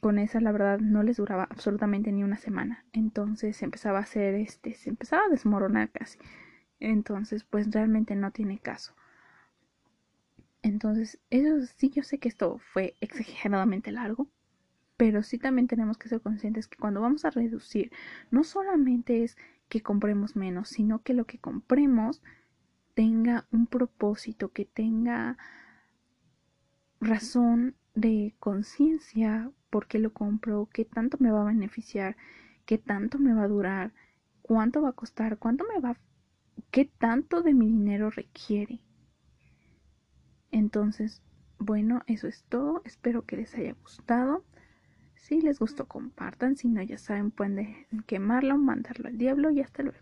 [0.00, 2.84] Con esa, la verdad, no les duraba absolutamente ni una semana.
[2.92, 6.18] Entonces se empezaba a hacer este, se empezaba a desmoronar casi.
[6.80, 8.94] Entonces, pues realmente no tiene caso.
[10.62, 14.28] Entonces, eso sí, yo sé que esto fue exageradamente largo,
[14.96, 17.90] pero sí también tenemos que ser conscientes que cuando vamos a reducir,
[18.30, 19.36] no solamente es
[19.68, 22.22] que compremos menos, sino que lo que compremos
[22.94, 25.38] tenga un propósito, que tenga
[27.00, 32.16] razón de conciencia, por qué lo compro, qué tanto me va a beneficiar,
[32.66, 33.92] qué tanto me va a durar,
[34.42, 35.96] cuánto va a costar, cuánto me va,
[36.70, 38.80] qué tanto de mi dinero requiere.
[40.50, 41.22] Entonces,
[41.58, 42.82] bueno, eso es todo.
[42.84, 44.44] Espero que les haya gustado.
[45.14, 46.56] Si les gustó, compartan.
[46.56, 50.00] Si no, ya saben, pueden quemarlo, mandarlo al diablo y hasta luego.